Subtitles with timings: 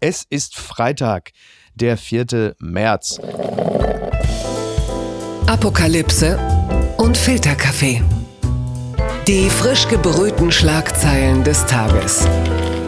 [0.00, 1.32] Es ist Freitag,
[1.74, 2.54] der 4.
[2.60, 3.18] März.
[5.48, 6.38] Apokalypse
[6.98, 8.04] und Filterkaffee.
[9.26, 12.28] Die frisch gebrühten Schlagzeilen des Tages.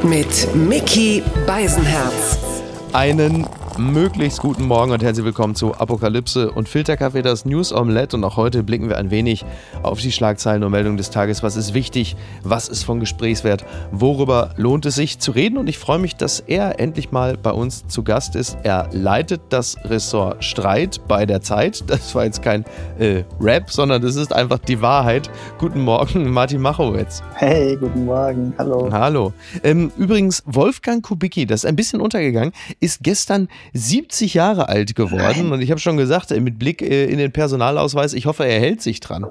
[0.05, 2.39] Mit Mickey Beisenherz.
[2.93, 3.45] Einen
[3.81, 8.15] möglichst guten Morgen und herzlich willkommen zu Apokalypse und Filterkaffee, das News Omelette.
[8.15, 9.47] Und auch heute blicken wir ein wenig
[9.83, 11.43] auf die Schlagzeilen und Meldungen des Tages.
[11.43, 12.15] Was ist wichtig?
[12.43, 13.65] Was ist von Gesprächswert?
[13.91, 15.57] Worüber lohnt es sich zu reden?
[15.57, 18.59] Und ich freue mich, dass er endlich mal bei uns zu Gast ist.
[18.65, 21.83] Er leitet das Ressort Streit bei der Zeit.
[21.87, 22.65] Das war jetzt kein
[22.99, 25.31] äh, Rap, sondern das ist einfach die Wahrheit.
[25.59, 27.23] Guten Morgen, Martin Machowitz.
[27.35, 28.53] Hey, guten Morgen.
[28.59, 28.91] Hallo.
[28.93, 29.33] Hallo.
[29.65, 35.45] Ähm, übrigens, Wolfgang Kubicki, das ist ein bisschen untergegangen, ist gestern 70 Jahre alt geworden
[35.45, 35.53] Nein.
[35.53, 38.83] und ich habe schon gesagt, mit Blick äh, in den Personalausweis, ich hoffe, er hält
[38.83, 39.27] sich dran.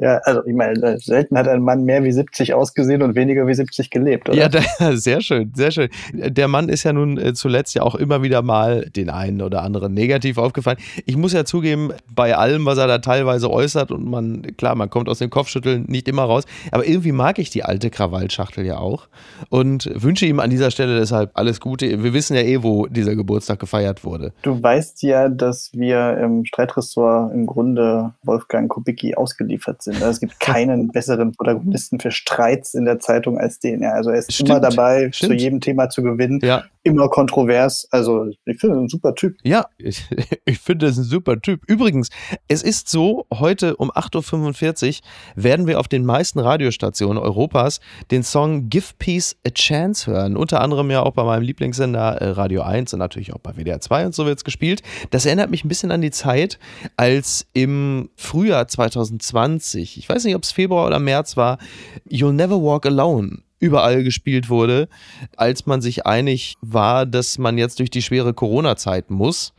[0.00, 3.54] ja, also ich meine, selten hat ein Mann mehr wie 70 ausgesehen und weniger wie
[3.54, 4.38] 70 gelebt, oder?
[4.38, 4.62] Ja, da,
[4.96, 5.88] sehr schön, sehr schön.
[6.12, 9.62] Der Mann ist ja nun äh, zuletzt ja auch immer wieder mal den einen oder
[9.62, 10.78] anderen negativ aufgefallen.
[11.06, 14.90] Ich muss ja zugeben, bei allem, was er da teilweise äußert und man, klar, man
[14.90, 18.78] kommt aus dem Kopfschütteln nicht immer raus, aber irgendwie mag ich die alte Krawallschachtel ja
[18.78, 19.08] auch
[19.48, 22.02] und wünsche ihm an dieser Stelle deshalb alles Gute.
[22.02, 24.32] Wir wissen ja eh, wo dieser Geburtstag gefeiert wurde.
[24.42, 29.96] Du weißt ja, dass wir im Streitressort im Grunde Wolfgang Kubicki ausgeliefert sind.
[29.96, 33.84] Also es gibt keinen besseren Protagonisten für Streits in der Zeitung als den.
[33.84, 34.50] Also er ist Stimmt.
[34.50, 35.32] immer dabei, Stimmt.
[35.32, 36.40] zu jedem Thema zu gewinnen.
[36.42, 36.64] Ja.
[36.86, 37.88] Immer kontrovers.
[37.90, 39.36] Also ich finde ein super Typ.
[39.42, 40.04] Ja, ich,
[40.44, 41.62] ich finde es ein super Typ.
[41.66, 42.10] Übrigens,
[42.46, 48.22] es ist so, heute um 8.45 Uhr werden wir auf den meisten Radiostationen Europas den
[48.22, 50.36] Song Give Peace a Chance hören.
[50.36, 53.80] Unter anderem ja auch bei meinem Lieblingssender äh, Radio 1 und natürlich auch bei WDR
[53.80, 54.82] 2 und so wird es gespielt.
[55.10, 56.58] Das erinnert mich ein bisschen an die Zeit,
[56.96, 61.58] als im Frühjahr 2020, ich weiß nicht, ob es Februar oder März war,
[62.06, 64.88] You'll Never Walk Alone überall gespielt wurde,
[65.36, 69.54] als man sich einig war, dass man jetzt durch die schwere Corona-Zeit muss,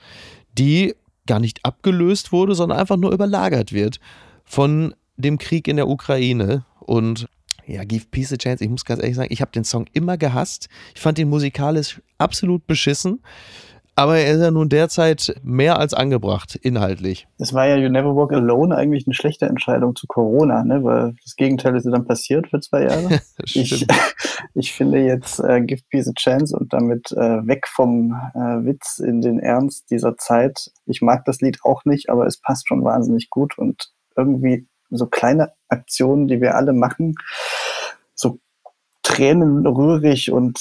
[0.57, 0.93] die
[1.25, 3.99] gar nicht abgelöst wurde, sondern einfach nur überlagert wird
[4.43, 6.65] von dem Krieg in der Ukraine.
[6.79, 7.27] Und
[7.65, 8.63] ja, Give Peace a Chance.
[8.63, 10.69] Ich muss ganz ehrlich sagen, ich habe den Song immer gehasst.
[10.93, 13.21] Ich fand ihn musikalisch absolut beschissen.
[13.97, 17.27] Aber er ist ja nun derzeit mehr als angebracht, inhaltlich.
[17.37, 20.83] Es war ja You Never Walk Alone eigentlich eine schlechte Entscheidung zu Corona, ne?
[20.83, 23.21] weil das Gegenteil ist ja dann passiert für zwei Jahre.
[23.45, 23.87] ich,
[24.53, 28.99] ich finde jetzt äh, Give Peace a Chance und damit äh, weg vom äh, Witz
[28.99, 30.71] in den Ernst dieser Zeit.
[30.85, 35.07] Ich mag das Lied auch nicht, aber es passt schon wahnsinnig gut und irgendwie so
[35.07, 37.15] kleine Aktionen, die wir alle machen,
[38.13, 38.39] so
[39.03, 40.59] tränenrührig und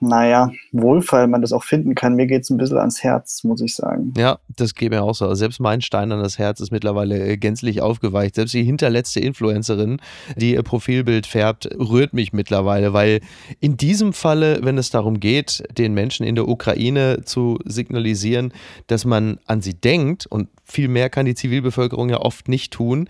[0.00, 2.14] naja, wohlfeil man das auch finden kann.
[2.14, 4.14] Mir geht es ein bisschen ans Herz, muss ich sagen.
[4.16, 5.32] Ja, das geht mir auch so.
[5.34, 8.34] Selbst mein Stein an das Herz ist mittlerweile äh, gänzlich aufgeweicht.
[8.34, 10.00] Selbst die hinterletzte Influencerin,
[10.36, 13.20] die ihr Profilbild färbt, rührt mich mittlerweile, weil
[13.60, 18.52] in diesem Falle, wenn es darum geht, den Menschen in der Ukraine zu signalisieren,
[18.86, 23.08] dass man an sie denkt und viel mehr kann die Zivilbevölkerung ja oft nicht tun,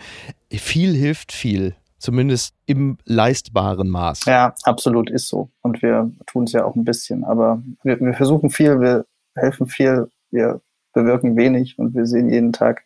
[0.51, 4.25] viel hilft viel zumindest im leistbaren Maß.
[4.25, 5.51] Ja, absolut ist so.
[5.63, 7.25] Und wir tun es ja auch ein bisschen.
[7.25, 9.05] Aber wir, wir versuchen viel, wir
[9.37, 10.61] helfen viel, wir
[10.93, 12.83] bewirken wenig und wir sehen jeden Tag,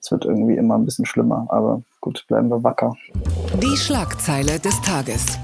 [0.00, 1.46] es wird irgendwie immer ein bisschen schlimmer.
[1.50, 2.96] Aber gut, bleiben wir wacker.
[3.62, 5.38] Die Schlagzeile des Tages.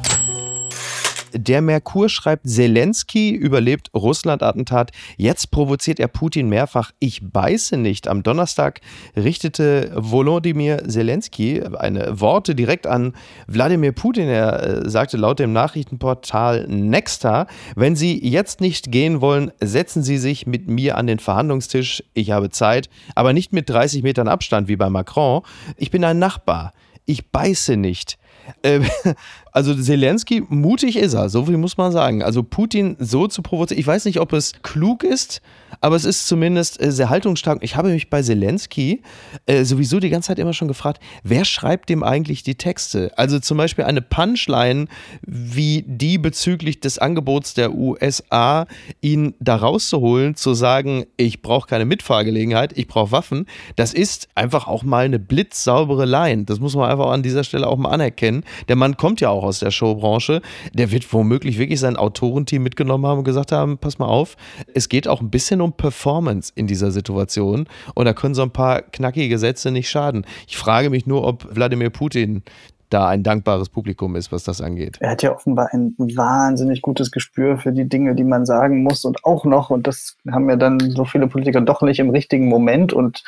[1.38, 4.91] Der Merkur schreibt, Zelensky überlebt Russland-Attentat.
[5.16, 6.92] Jetzt provoziert er Putin mehrfach.
[6.98, 8.08] Ich beiße nicht.
[8.08, 8.80] Am Donnerstag
[9.16, 13.12] richtete Volodymyr Zelensky eine Worte direkt an
[13.47, 14.28] Wladimir Putin.
[14.28, 20.18] Er äh, sagte laut dem Nachrichtenportal Nexta, wenn Sie jetzt nicht gehen wollen, setzen Sie
[20.18, 22.03] sich mit mir an den Verhandlungstisch.
[22.14, 25.42] Ich habe Zeit, aber nicht mit 30 Metern Abstand wie bei Macron.
[25.76, 26.72] Ich bin ein Nachbar.
[27.04, 28.18] Ich beiße nicht.
[28.62, 28.80] Äh,
[29.52, 32.22] also Zelensky, mutig ist er, so viel muss man sagen.
[32.22, 35.40] Also Putin so zu provozieren, ich weiß nicht, ob es klug ist,
[35.80, 37.58] aber es ist zumindest äh, sehr haltungsstark.
[37.62, 39.02] Ich habe mich bei Zelensky
[39.46, 43.12] äh, sowieso die ganze Zeit immer schon gefragt, wer schreibt dem eigentlich die Texte?
[43.16, 44.86] Also zum Beispiel eine Punchline
[45.22, 48.66] wie die bezüglich des Angebots der USA,
[49.00, 54.66] ihn da rauszuholen, zu sagen, ich brauche keine Mitfahrgelegenheit, ich brauche Waffen, das ist einfach
[54.66, 56.44] auch mal eine blitzsaubere Line.
[56.44, 58.35] Das muss man einfach an dieser Stelle auch mal anerkennen.
[58.68, 60.42] Der Mann kommt ja auch aus der Showbranche.
[60.72, 64.36] Der wird womöglich wirklich sein Autorenteam mitgenommen haben und gesagt haben, pass mal auf,
[64.74, 68.50] es geht auch ein bisschen um Performance in dieser Situation und da können so ein
[68.50, 70.27] paar knackige Sätze nicht schaden.
[70.47, 72.42] Ich frage mich nur, ob Wladimir Putin
[72.91, 74.98] da ein dankbares Publikum ist, was das angeht.
[75.00, 79.04] Er hat ja offenbar ein wahnsinnig gutes Gespür für die Dinge, die man sagen muss
[79.04, 82.48] und auch noch, und das haben ja dann so viele Politiker doch nicht im richtigen
[82.48, 83.24] Moment und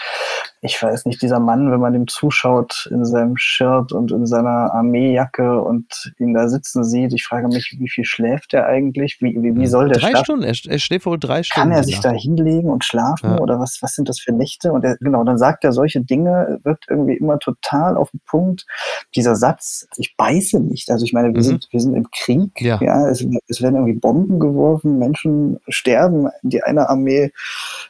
[0.61, 4.73] ich weiß nicht, dieser Mann, wenn man dem zuschaut in seinem Shirt und in seiner
[4.75, 9.19] Armeejacke und ihn da sitzen sieht, ich frage mich, wie viel schläft er eigentlich?
[9.21, 10.25] Wie, wie, wie soll der Drei schlafen?
[10.25, 11.69] Stunden, er, er schläft wohl drei Stunden.
[11.71, 13.39] Kann er sich da hinlegen und schlafen Ja.
[13.39, 14.73] oder was, was sind das für Nächte?
[14.73, 18.67] Und er, genau, dann sagt er solche Dinge, wirkt irgendwie immer total auf den Punkt.
[19.15, 20.91] Dieser Satz, ich beiße nicht.
[20.91, 21.43] Also ich meine, wir, Mhm.
[21.43, 22.81] sind, wir sind im Krieg, Ja.
[23.09, 27.31] es, es werden irgendwie Bomben geworfen, Menschen sterben, die eine Armee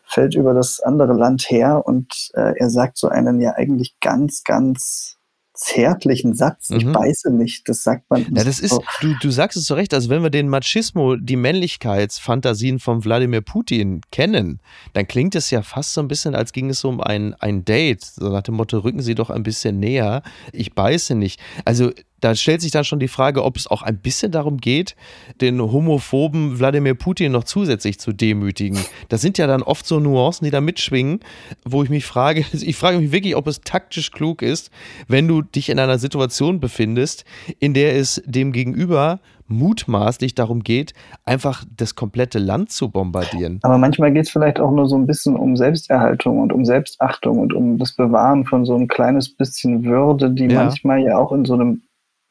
[0.04, 4.42] fällt über das andere Land her und äh, er sagt so einen ja eigentlich ganz,
[4.44, 5.14] ganz
[5.54, 6.92] zärtlichen Satz, ich Mhm.
[6.92, 8.84] beiße nicht, das sagt man Ja, das ist, so.
[9.00, 13.40] du, du sagst es so recht, also wenn wir den Machismo, die Männlichkeitsfantasien von Wladimir
[13.40, 14.60] Putin kennen,
[14.92, 18.04] dann klingt es ja fast so ein bisschen, als ging es um ein, ein Date,
[18.04, 20.22] so nach dem Motto, rücken Sie doch ein bisschen näher,
[20.52, 21.40] ich beiße nicht.
[21.64, 21.90] Also
[22.20, 24.96] da stellt sich dann schon die Frage, ob es auch ein bisschen darum geht,
[25.40, 28.78] den homophoben Wladimir Putin noch zusätzlich zu demütigen.
[29.08, 31.20] Das sind ja dann oft so Nuancen, die da mitschwingen,
[31.64, 34.70] wo ich mich frage, ich frage mich wirklich, ob es taktisch klug ist,
[35.06, 37.24] wenn du dich in einer Situation befindest,
[37.58, 40.92] in der es dem Gegenüber mutmaßlich darum geht,
[41.24, 43.58] einfach das komplette Land zu bombardieren.
[43.62, 47.38] Aber manchmal geht es vielleicht auch nur so ein bisschen um Selbsterhaltung und um Selbstachtung
[47.38, 50.64] und um das Bewahren von so ein kleines bisschen Würde, die Ja.
[50.64, 51.82] manchmal ja auch in so einem,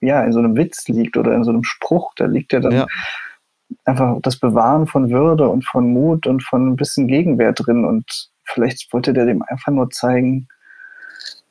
[0.01, 2.13] ja, in so einem Witz liegt oder in so einem Spruch.
[2.15, 2.87] Da liegt ja dann Ja.
[3.85, 7.85] einfach das Bewahren von Würde und von Mut und von ein bisschen Gegenwehr drin.
[7.85, 10.47] Und vielleicht wollte der dem einfach nur zeigen,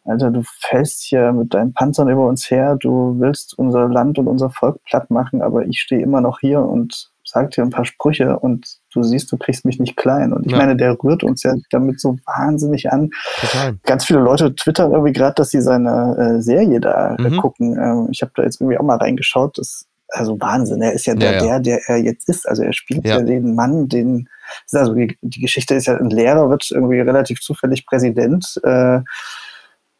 [0.04, 4.28] Alter, du fällst hier mit deinen Panzern über uns her, du willst unser Land und
[4.28, 7.84] unser Volk platt machen, aber ich stehe immer noch hier und sag dir ein paar
[7.84, 10.32] Sprüche und du siehst, du kriegst mich nicht klein.
[10.32, 10.58] Und ich Ja.
[10.58, 13.10] meine, der rührt uns ja damit so wahnsinnig an.
[13.40, 13.74] Total.
[13.84, 17.36] Ganz viele Leute twittern irgendwie gerade, dass sie seine äh, Serie da äh, Mhm.
[17.38, 17.76] gucken.
[17.76, 19.58] Ähm, ich habe da jetzt irgendwie auch mal reingeschaut.
[19.58, 20.80] Das also Wahnsinn.
[20.82, 21.58] Er ist ja der, Ja, ja.
[21.58, 22.48] der, der er jetzt ist.
[22.48, 23.18] Also er spielt Ja.
[23.18, 24.28] ja, den Mann, den
[24.72, 28.60] also die, die Geschichte ist ja, ein Lehrer wird irgendwie relativ zufällig Präsident.
[28.62, 29.00] Äh,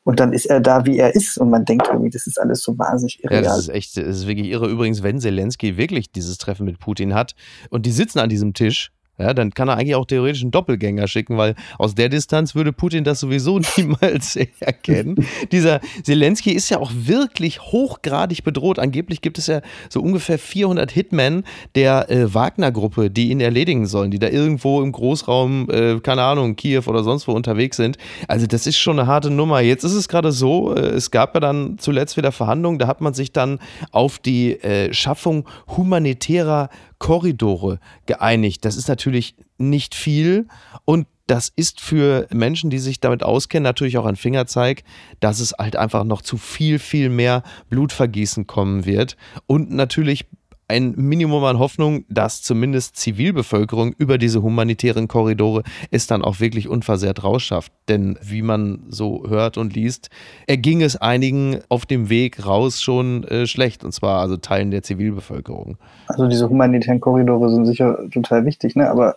[0.07, 1.37] und dann ist er da, wie er ist.
[1.37, 3.43] Und man denkt irgendwie, das ist alles so wahnsinnig Ja, irreal.
[3.43, 4.69] das ist echt, das ist wirklich irre.
[4.69, 7.35] Übrigens, wenn Zelensky wirklich dieses Treffen mit Putin hat
[7.71, 11.09] und die sitzen an diesem Tisch, ja, dann kann er eigentlich auch theoretisch einen Doppelgänger
[11.09, 15.27] schicken, weil aus der Distanz würde Putin das sowieso niemals erkennen.
[15.53, 18.79] Dieser Zelensky ist ja auch wirklich hochgradig bedroht.
[18.79, 24.11] Angeblich gibt es ja so ungefähr 400 Hitmen der äh, Wagner-Gruppe, die ihn erledigen sollen,
[24.11, 27.97] die da irgendwo im Großraum, äh, keine Ahnung, Kiew oder sonst wo unterwegs sind.
[28.29, 29.61] Also das ist schon eine harte Nummer.
[29.61, 33.01] Jetzt ist es gerade so, äh, es gab ja dann zuletzt wieder Verhandlungen, da hat
[33.01, 33.59] man sich dann
[33.93, 38.65] auf die äh, Schaffung humanitärer Korridore geeinigt.
[38.65, 40.49] Das ist natürlich nicht viel
[40.85, 44.85] und das ist für Menschen, die sich damit auskennen, natürlich auch ein Fingerzeig,
[45.19, 49.17] dass es halt einfach noch zu viel, viel mehr Blutvergießen kommen wird.
[49.47, 50.27] Und natürlich
[50.69, 56.69] ein Minimum an Hoffnung, dass zumindest Zivilbevölkerung über diese humanitären Korridore es dann auch wirklich
[56.69, 57.73] unversehrt rausschafft.
[57.89, 60.11] Denn wie man so hört und liest,
[60.47, 63.85] erging es einigen auf dem Weg raus schon äh, schlecht.
[63.85, 65.79] Und zwar also Teilen der Zivilbevölkerung.
[66.09, 68.91] Also diese humanitären Korridore sind sicher total wichtig, ne?
[68.91, 69.17] Aber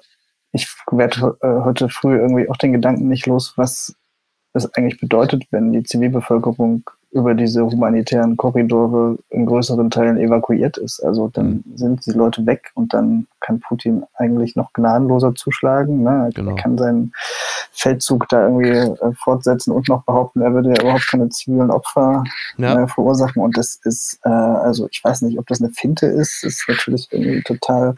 [0.51, 3.95] ich werde äh, heute früh irgendwie auch den Gedanken nicht los, was
[4.53, 10.99] es eigentlich bedeutet, wenn die Zivilbevölkerung über diese humanitären Korridore in größeren Teilen evakuiert ist.
[11.03, 16.03] Also dann sind die Leute weg und dann kann Putin eigentlich noch gnadenloser zuschlagen.
[16.03, 16.29] Ne?
[16.35, 16.51] Genau.
[16.51, 17.11] Er kann seinen
[17.71, 22.23] Feldzug da irgendwie äh, fortsetzen und noch behaupten, er würde ja überhaupt keine zivilen Opfer
[22.57, 22.83] Ja.
[22.83, 23.41] äh, verursachen.
[23.41, 26.43] Und das ist, äh, also ich weiß nicht, ob das eine Finte ist.
[26.43, 27.95] Es ist natürlich irgendwie total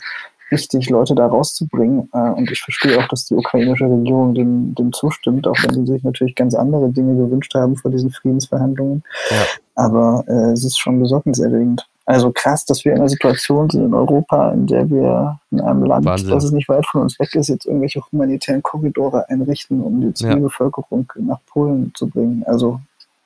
[0.52, 2.10] wichtig, Leute da rauszubringen.
[2.14, 5.92] Äh, und ich verstehe auch, dass die ukrainische Regierung dem, dem zustimmt, auch wenn sie
[5.94, 9.04] sich natürlich ganz andere Dinge gewünscht haben vor diesen Friedensverhandlungen.
[9.30, 9.38] Ja.
[9.76, 11.88] Aber äh, es ist schon besorgniserregend.
[12.06, 15.86] Also krass, dass wir in einer Situation sind in Europa, in der wir in einem
[15.86, 16.30] Land, Wahnsinn.
[16.30, 20.14] das es nicht weit von uns weg ist, jetzt irgendwelche humanitären Korridore einrichten, um die
[20.14, 22.44] Zivilbevölkerung nach Polen zu bringen.
[22.46, 22.82] Also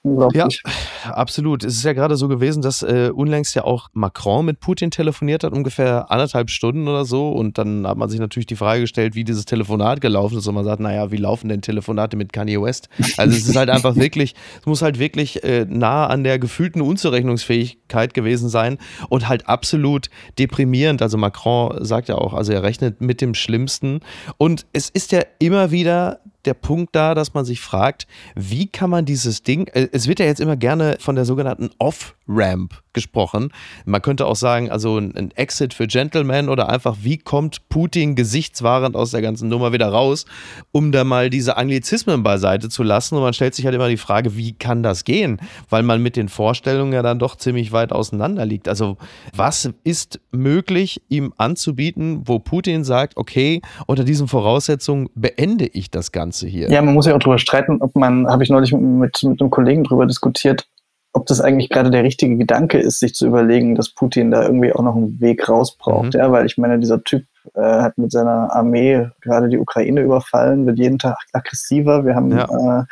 [0.05, 0.61] unglaublich.
[1.03, 1.63] Absolut.
[1.63, 5.43] Es ist ja gerade so gewesen, dass äh, unlängst ja auch Macron mit Putin telefoniert
[5.43, 7.29] hat, ungefähr anderthalb Stunden oder so.
[7.29, 10.47] Und dann hat man sich natürlich die Frage gestellt, wie dieses Telefonat gelaufen ist.
[10.47, 12.89] Und man sagt, naja, wie laufen denn Telefonate mit Kanye West?
[13.17, 16.81] Also es ist halt einfach wirklich, es muss halt wirklich äh, nah an der gefühlten
[16.81, 18.77] Unzurechnungsfähigkeit gewesen sein
[19.09, 21.01] und halt absolut deprimierend.
[21.01, 24.01] Also Macron sagt ja auch, also er rechnet mit dem Schlimmsten.
[24.37, 28.89] Und es ist ja immer wieder der Punkt da, dass man sich fragt, wie kann
[28.89, 32.81] man dieses Ding, äh, es wird ja jetzt immer gerne von der sogenannten Off- Ramp
[32.93, 33.49] gesprochen.
[33.85, 38.95] Man könnte auch sagen, also ein Exit für Gentlemen oder einfach, wie kommt Putin gesichtswahrend
[38.95, 40.25] aus der ganzen Nummer wieder raus,
[40.71, 43.15] um da mal diese Anglizismen beiseite zu lassen.
[43.15, 45.39] Und man stellt sich halt immer die Frage, wie kann das gehen?
[45.69, 48.67] Weil man mit den Vorstellungen ja dann doch ziemlich weit auseinander liegt.
[48.67, 48.97] Also
[49.35, 56.11] was ist möglich, ihm anzubieten, wo Putin sagt, okay, unter diesen Voraussetzungen beende ich das
[56.11, 56.71] Ganze hier?
[56.71, 59.49] Ja, man muss ja auch darüber streiten, ob man, habe ich neulich mit, mit einem
[59.49, 60.67] Kollegen darüber diskutiert,
[61.15, 64.73] ob das eigentlich gerade der richtige Gedanke ist, sich zu überlegen, dass Putin da irgendwie
[64.73, 66.13] auch noch einen Weg raus braucht.
[66.13, 66.19] Mhm.
[66.19, 70.65] Ja, weil ich meine, dieser Typ äh, hat mit seiner Armee gerade die Ukraine überfallen,
[70.65, 72.05] wird jeden Tag aggressiver.
[72.05, 72.81] Wir haben ja.
[72.81, 72.83] äh,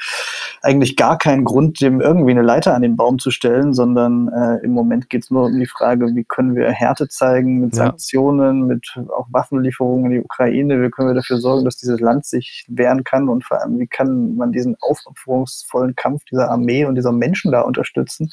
[0.62, 4.64] eigentlich gar keinen Grund, dem irgendwie eine Leiter an den Baum zu stellen, sondern äh,
[4.64, 8.62] im Moment geht es nur um die Frage, wie können wir Härte zeigen mit Sanktionen,
[8.62, 8.66] ja.
[8.66, 12.66] mit auch Waffenlieferungen in die Ukraine, wie können wir dafür sorgen, dass dieses Land sich
[12.70, 17.12] wehren kann und vor allem, wie kann man diesen aufopferungsvollen Kampf dieser Armee und dieser
[17.12, 18.32] Menschen da unterstützen.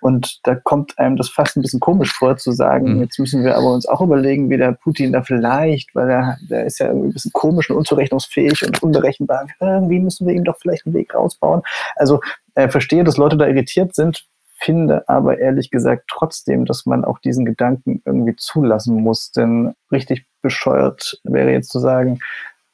[0.00, 3.00] Und da kommt einem das fast ein bisschen komisch vor, zu sagen, mhm.
[3.02, 5.55] jetzt müssen wir aber uns auch überlegen, wie der Putin da vielleicht,
[5.94, 10.26] weil er, der ist ja irgendwie ein bisschen komisch und unzurechnungsfähig und unberechenbar, irgendwie müssen
[10.26, 11.62] wir ihm doch vielleicht einen Weg rausbauen.
[11.96, 12.20] Also
[12.54, 14.26] äh, verstehe, dass Leute da irritiert sind,
[14.58, 19.30] finde aber ehrlich gesagt trotzdem, dass man auch diesen Gedanken irgendwie zulassen muss.
[19.32, 22.20] Denn richtig bescheuert wäre jetzt zu sagen,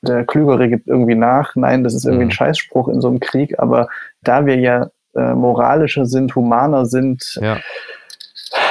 [0.02, 1.54] der Klügere gibt irgendwie nach.
[1.54, 2.32] Nein, das ist irgendwie ein mhm.
[2.32, 3.58] Scheißspruch in so einem Krieg.
[3.58, 3.88] Aber
[4.22, 7.58] da wir ja äh, moralischer sind, humaner sind, ja.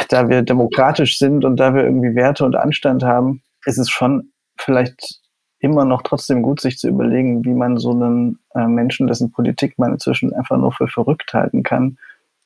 [0.09, 4.31] da wir demokratisch sind und da wir irgendwie Werte und Anstand haben, ist es schon
[4.57, 5.21] vielleicht
[5.59, 9.77] immer noch trotzdem gut, sich zu überlegen, wie man so einen äh, Menschen, dessen Politik
[9.77, 11.97] man inzwischen einfach nur für verrückt halten kann,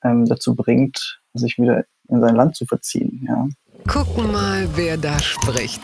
[0.03, 3.25] ähm, dazu bringt, sich wieder in sein Land zu verziehen.
[3.27, 3.48] Ja.
[3.88, 5.81] Gucken mal, wer da spricht.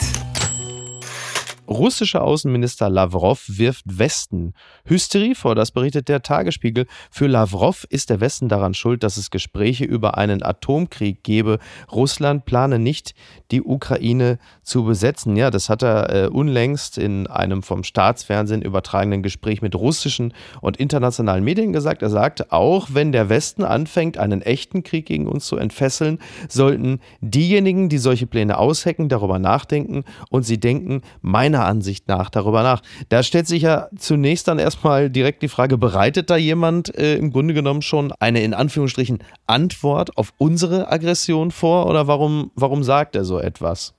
[1.72, 4.54] Russischer Außenminister Lavrov wirft Westen
[4.86, 6.86] Hysterie vor, das berichtet der Tagesspiegel.
[7.10, 11.60] Für Lavrov ist der Westen daran schuld, dass es Gespräche über einen Atomkrieg gebe.
[11.90, 13.16] Russland plane nicht,
[13.52, 15.38] die Ukraine zu besetzen.
[15.38, 20.76] Ja, das hat er äh, unlängst in einem vom Staatsfernsehen übertragenen Gespräch mit russischen und
[20.76, 22.02] internationalen Medien gesagt.
[22.02, 27.00] Er sagte, auch wenn der Westen anfängt, einen echten Krieg gegen uns zu entfesseln, sollten
[27.22, 32.64] diejenigen, die solche Pläne aushecken, darüber nachdenken und sie denken, meiner meiner Ansicht nach darüber
[32.64, 32.82] nach.
[33.10, 37.32] Da stellt sich ja zunächst dann erstmal direkt die Frage, bereitet da jemand äh, im
[37.32, 43.16] Grunde genommen schon eine in Anführungsstrichen Antwort auf unsere Aggression vor oder warum, warum sagt
[43.16, 43.94] er so etwas?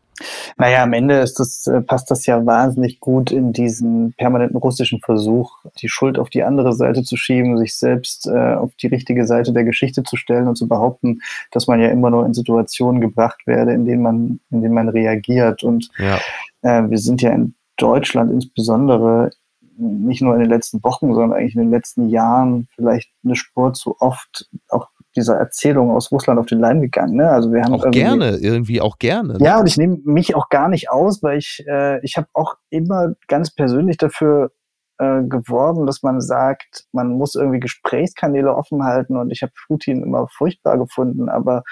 [0.57, 5.59] Naja, am Ende das, äh, passt das ja wahnsinnig gut in diesen permanenten russischen Versuch,
[5.81, 9.53] die Schuld auf die andere Seite zu schieben, sich selbst äh, auf die richtige Seite
[9.53, 13.47] der Geschichte zu stellen und zu behaupten, dass man ja immer nur in Situationen gebracht
[13.47, 15.63] werde, in denen man, in denen man reagiert.
[15.63, 16.19] Und ja.
[16.63, 19.31] Äh, wir sind ja in Deutschland insbesondere
[19.77, 23.73] nicht nur in den letzten Wochen, sondern eigentlich in den letzten Jahren vielleicht eine Spur
[23.73, 27.17] zu oft auch dieser Erzählung aus Russland auf den Leim gegangen.
[27.17, 27.29] Ne?
[27.29, 29.35] Also wir haben auch gerne, irgendwie auch gerne.
[29.35, 29.45] Ne?
[29.45, 32.55] Ja, und ich nehme mich auch gar nicht aus, weil ich, äh, ich habe auch
[32.71, 34.53] immer ganz persönlich dafür
[34.99, 40.03] äh, geworben, dass man sagt, man muss irgendwie Gesprächskanäle offen halten und ich habe Putin
[40.03, 41.63] immer furchtbar gefunden, aber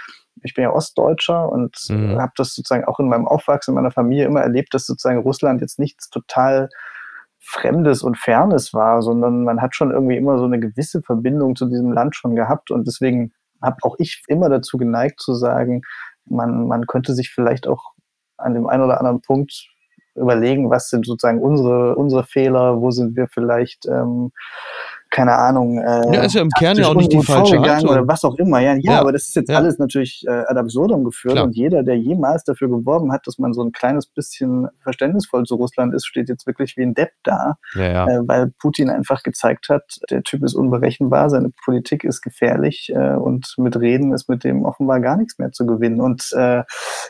[0.42, 2.18] ich bin ja Ostdeutscher und mhm.
[2.18, 5.60] habe das sozusagen auch in meinem Aufwachsen in meiner Familie immer erlebt, dass sozusagen Russland
[5.60, 6.68] jetzt nichts total
[7.38, 11.66] Fremdes und Fernes war, sondern man hat schon irgendwie immer so eine gewisse Verbindung zu
[11.66, 12.70] diesem Land schon gehabt.
[12.70, 13.32] Und deswegen
[13.62, 15.82] habe auch ich immer dazu geneigt zu sagen,
[16.26, 17.92] man, man könnte sich vielleicht auch
[18.36, 19.68] an dem einen oder anderen Punkt
[20.14, 24.32] überlegen, was sind sozusagen unsere, unsere Fehler, wo sind wir vielleicht ähm,
[25.10, 27.90] keine Ahnung, äh, ja, ist ja im Kern ja auch nicht die falsche Haltung.
[27.90, 28.60] oder was auch immer.
[28.60, 29.00] Ja, ja, ja.
[29.00, 29.56] aber das ist jetzt ja.
[29.56, 31.46] alles natürlich äh, ad absurdum geführt Klar.
[31.46, 35.56] und jeder, der jemals dafür geworben hat, dass man so ein kleines bisschen verständnisvoll zu
[35.56, 39.68] Russland ist, steht jetzt wirklich wie ein Depp da, ja, äh, weil Putin einfach gezeigt
[39.68, 44.44] hat, der Typ ist unberechenbar, seine Politik ist gefährlich äh, und mit Reden ist mit
[44.44, 46.62] dem offenbar gar nichts mehr zu gewinnen und äh,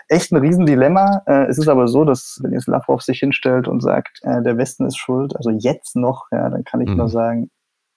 [0.08, 1.22] echt ein Riesendilemma.
[1.26, 4.56] Äh, es ist aber so, dass wenn jetzt Lavrov sich hinstellt und sagt, äh, der
[4.56, 6.96] Westen ist schuld, also jetzt noch, ja, dann kann ich mhm.
[6.96, 7.50] nur sagen,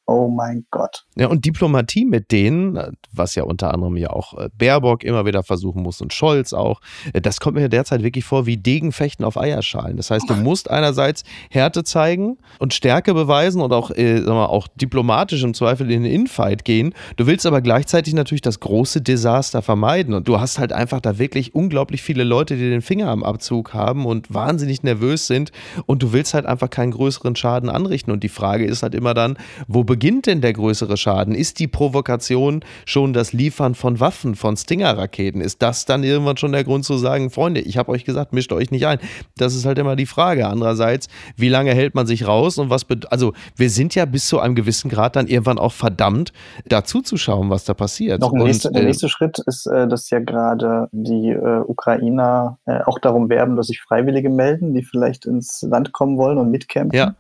[0.06, 1.06] Oh mein Gott.
[1.16, 5.44] Ja, und Diplomatie mit denen, was ja unter anderem ja auch äh, Baerbock immer wieder
[5.44, 6.82] versuchen muss und Scholz auch,
[7.14, 9.96] äh, das kommt mir derzeit wirklich vor wie Degenfechten auf Eierschalen.
[9.96, 14.48] Das heißt, du musst einerseits Härte zeigen und Stärke beweisen und auch, äh, sag mal,
[14.48, 16.94] auch diplomatisch im Zweifel in den Infight gehen.
[17.16, 20.14] Du willst aber gleichzeitig natürlich das große Desaster vermeiden.
[20.14, 23.74] Und du hast halt einfach da wirklich unglaublich viele Leute, die den Finger am Abzug
[23.74, 25.54] haben und wahnsinnig nervös sind.
[25.86, 28.12] Und du willst halt einfach keinen größeren Schaden anrichten.
[28.12, 31.36] Und die Frage ist halt immer dann, wo beginnt denn der größere Schaden?
[31.36, 35.40] Ist die Provokation schon das Liefern von Waffen, von Stinger-Raketen?
[35.40, 38.52] Ist das dann irgendwann schon der Grund zu sagen, Freunde, ich habe euch gesagt, mischt
[38.54, 38.98] euch nicht ein?
[39.38, 40.48] Das ist halt immer die Frage.
[40.48, 44.40] Andererseits, wie lange hält man sich raus und was, also wir sind ja bis zu
[44.40, 46.34] einem gewissen Grad dann irgendwann auch verdammt,
[46.66, 48.20] dazu zu schauen, was da passiert.
[48.20, 52.58] Noch ein nächste, der äh, nächste Schritt ist, äh, dass ja gerade die äh, Ukrainer
[52.66, 56.50] äh, auch darum werben, dass sich Freiwillige melden, die vielleicht ins Land kommen wollen und
[56.50, 56.98] mitkämpfen.
[56.98, 57.14] Ja.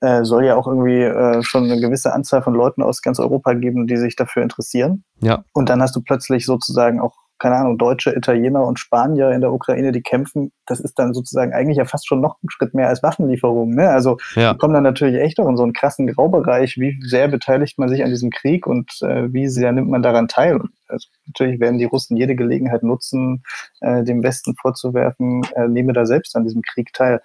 [0.00, 3.52] Äh, soll ja auch irgendwie äh, schon eine gewisse Anzahl von Leuten aus ganz Europa
[3.54, 5.04] geben, die sich dafür interessieren.
[5.20, 5.44] Ja.
[5.52, 9.52] Und dann hast du plötzlich sozusagen auch keine Ahnung, Deutsche, Italiener und Spanier in der
[9.52, 12.88] Ukraine, die kämpfen, das ist dann sozusagen eigentlich ja fast schon noch ein Schritt mehr
[12.88, 13.74] als Waffenlieferungen.
[13.74, 13.88] Ne?
[13.88, 14.52] Also ja.
[14.54, 18.04] kommen dann natürlich echt auch in so einen krassen Graubereich, wie sehr beteiligt man sich
[18.04, 20.60] an diesem Krieg und äh, wie sehr nimmt man daran teil.
[20.86, 23.42] Also natürlich werden die Russen jede Gelegenheit nutzen,
[23.80, 27.22] äh, dem Westen vorzuwerfen, er nehme da selbst an diesem Krieg teil.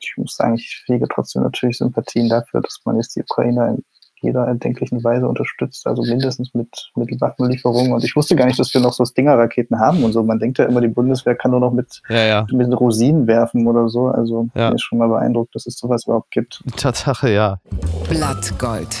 [0.00, 3.84] Ich muss sagen, ich hege trotzdem natürlich Sympathien dafür, dass man jetzt die Ukrainer in
[4.20, 7.92] jeder erdenklichen Weise unterstützt, also mindestens mit, mit Waffenlieferungen.
[7.92, 10.22] Und ich wusste gar nicht, dass wir noch so Stinger-Raketen haben und so.
[10.22, 12.46] Man denkt ja immer, die Bundeswehr kann nur noch mit, ja, ja.
[12.50, 14.06] mit Rosinen werfen oder so.
[14.06, 14.70] Also ja.
[14.70, 16.62] mir ist schon mal beeindruckt, dass es sowas überhaupt gibt.
[16.76, 17.60] Tatsache, ja.
[18.08, 18.96] Blattgold.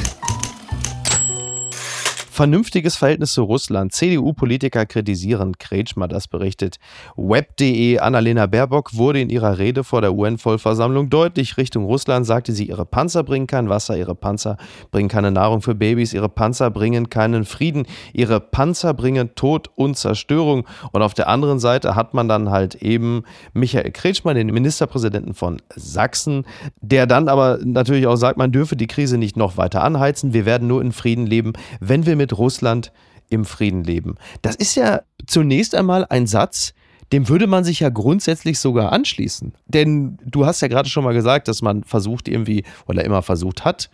[2.36, 3.94] Vernünftiges Verhältnis zu Russland.
[3.94, 5.56] CDU-Politiker kritisieren.
[5.56, 6.76] Kretschmer das berichtet.
[7.16, 11.56] Web.de Annalena Baerbock wurde in ihrer Rede vor der UN-Vollversammlung deutlich.
[11.56, 14.58] Richtung Russland sagte sie, ihre Panzer bringen kein Wasser, ihre Panzer
[14.90, 19.96] bringen keine Nahrung für Babys, ihre Panzer bringen keinen Frieden, ihre Panzer bringen Tod und
[19.96, 20.66] Zerstörung.
[20.92, 23.22] Und auf der anderen Seite hat man dann halt eben
[23.54, 26.44] Michael Kretschmer, den Ministerpräsidenten von Sachsen,
[26.82, 30.34] der dann aber natürlich auch sagt, man dürfe die Krise nicht noch weiter anheizen.
[30.34, 32.92] Wir werden nur in Frieden leben, wenn wir mit mit Russland
[33.28, 34.16] im Frieden leben.
[34.42, 36.74] Das ist ja zunächst einmal ein Satz,
[37.12, 39.52] dem würde man sich ja grundsätzlich sogar anschließen.
[39.66, 43.64] Denn du hast ja gerade schon mal gesagt, dass man versucht irgendwie oder immer versucht
[43.64, 43.90] hat,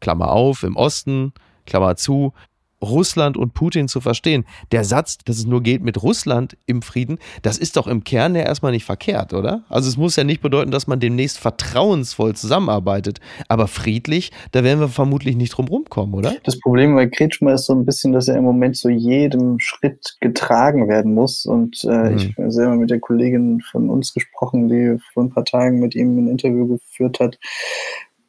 [0.00, 1.32] Klammer auf, im Osten,
[1.66, 2.32] Klammer zu,
[2.88, 4.44] Russland und Putin zu verstehen.
[4.72, 8.34] Der Satz, dass es nur geht mit Russland im Frieden, das ist doch im Kern
[8.34, 9.64] ja erstmal nicht verkehrt, oder?
[9.68, 14.80] Also es muss ja nicht bedeuten, dass man demnächst vertrauensvoll zusammenarbeitet, aber friedlich, da werden
[14.80, 16.34] wir vermutlich nicht drum rumkommen, oder?
[16.44, 20.16] Das Problem bei Kretschmer ist so ein bisschen, dass er im Moment zu jedem Schritt
[20.20, 22.16] getragen werden muss und äh, mhm.
[22.16, 25.94] ich habe selber mit der Kollegin von uns gesprochen, die vor ein paar Tagen mit
[25.94, 27.38] ihm ein Interview geführt hat.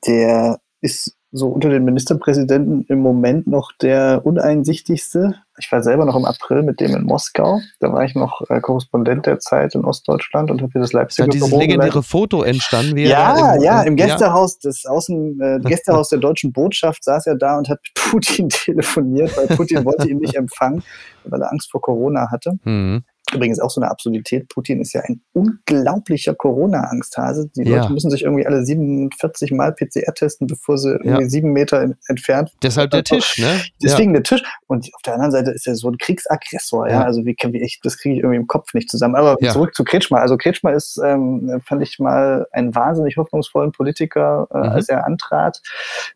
[0.05, 5.35] Der ist so unter den Ministerpräsidenten im Moment noch der uneinsichtigste.
[5.59, 7.59] Ich war selber noch im April mit dem in Moskau.
[7.79, 11.27] Da war ich noch äh, Korrespondent der Zeit in Ostdeutschland und habe hier das Leipziger
[11.27, 12.95] Da dieses legendäre Foto entstanden.
[12.95, 14.69] Wie ja, im, ja, im Gästehaus ja.
[14.69, 19.35] des Außen, äh, Gästehaus der deutschen Botschaft saß er da und hat mit Putin telefoniert,
[19.35, 20.83] weil Putin wollte ihn nicht empfangen,
[21.25, 22.57] weil er Angst vor Corona hatte.
[22.63, 23.03] Mhm.
[23.33, 24.47] Übrigens auch so eine Absurdität.
[24.47, 27.49] Putin ist ja ein unglaublicher Corona-Angsthase.
[27.55, 27.81] Die ja.
[27.81, 31.29] Leute müssen sich irgendwie alle 47 Mal PCR testen, bevor sie irgendwie ja.
[31.29, 32.53] sieben Meter in, entfernt.
[32.63, 33.61] Deshalb der Tisch, ne?
[33.83, 34.21] Deswegen ja.
[34.21, 34.43] der Tisch.
[34.67, 37.03] Und auf der anderen Seite ist er so ein Kriegsaggressor, ja.
[37.03, 39.15] Also wie, wie ich, das kriege ich irgendwie im Kopf nicht zusammen.
[39.15, 40.19] Aber zurück zu Kretschmer.
[40.19, 44.63] Also Kretschmer ist, ähm, fand ich mal, einen wahnsinnig hoffnungsvollen Politiker, äh, mhm.
[44.63, 45.61] als er antrat.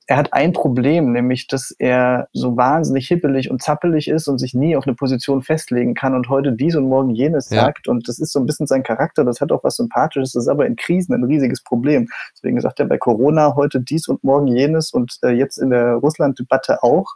[0.08, 4.54] Er hat ein Problem, nämlich, dass er so wahnsinnig hippelig und zappelig ist und sich
[4.54, 7.62] nie auf eine Position festlegen kann und heute dies und morgen morgen jenes ja.
[7.62, 7.88] sagt.
[7.88, 9.24] Und das ist so ein bisschen sein Charakter.
[9.24, 10.34] Das hat auch was Sympathisches.
[10.34, 12.08] Das ist aber in Krisen ein riesiges Problem.
[12.36, 15.96] Deswegen sagt er bei Corona heute dies und morgen jenes und äh, jetzt in der
[15.96, 17.16] Russland-Debatte auch.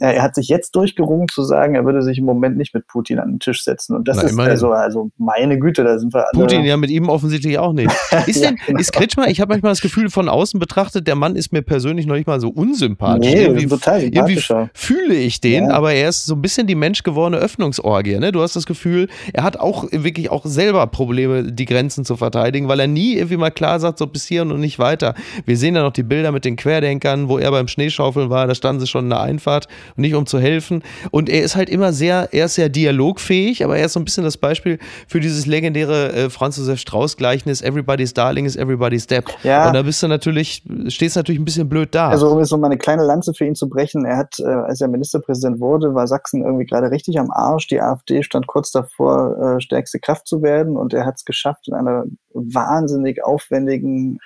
[0.00, 2.86] Äh, er hat sich jetzt durchgerungen zu sagen, er würde sich im Moment nicht mit
[2.86, 3.96] Putin an den Tisch setzen.
[3.96, 6.44] Und das Na, ist also, also meine Güte, da sind wir alle.
[6.44, 7.90] Putin ja mit ihm offensichtlich auch nicht.
[8.26, 8.80] Ist denn, ja, genau.
[8.80, 12.06] ist Kretschmer, ich habe manchmal das Gefühl, von außen betrachtet, der Mann ist mir persönlich
[12.06, 13.32] noch nicht mal so unsympathisch.
[13.32, 14.40] Nee, irgendwie, total irgendwie
[14.72, 15.70] fühle ich den, ja.
[15.70, 18.18] aber er ist so ein bisschen die menschgewordene Öffnungsorgie.
[18.18, 18.32] Ne?
[18.32, 22.68] Du hast das Gefühl, er hat auch wirklich auch selber Probleme, die Grenzen zu verteidigen,
[22.68, 25.14] weil er nie irgendwie mal klar sagt, so bis hier und nicht weiter.
[25.44, 28.54] Wir sehen ja noch die Bilder mit den Querdenkern, wo er beim Schneeschaufeln war, da
[28.54, 30.82] standen sie schon in der Einfahrt, nicht um zu helfen.
[31.10, 34.04] Und er ist halt immer sehr, er ist sehr dialogfähig, aber er ist so ein
[34.04, 39.30] bisschen das Beispiel für dieses legendäre äh, Franz Josef Strauß-Gleichnis, Everybody's Darling is Everybody's Depp.
[39.42, 39.68] Ja.
[39.68, 42.08] Und da bist du natürlich, stehst natürlich ein bisschen blöd da.
[42.08, 44.44] Also um jetzt noch mal eine kleine Lanze für ihn zu brechen, er hat, äh,
[44.44, 47.66] als er Ministerpräsident wurde, war Sachsen irgendwie gerade richtig am Arsch.
[47.68, 50.76] Die AfD stand kurz davor, vor, äh, stärkste Kraft zu werden.
[50.76, 54.18] Und er hat es geschafft, in einer wahnsinnig aufwendigen,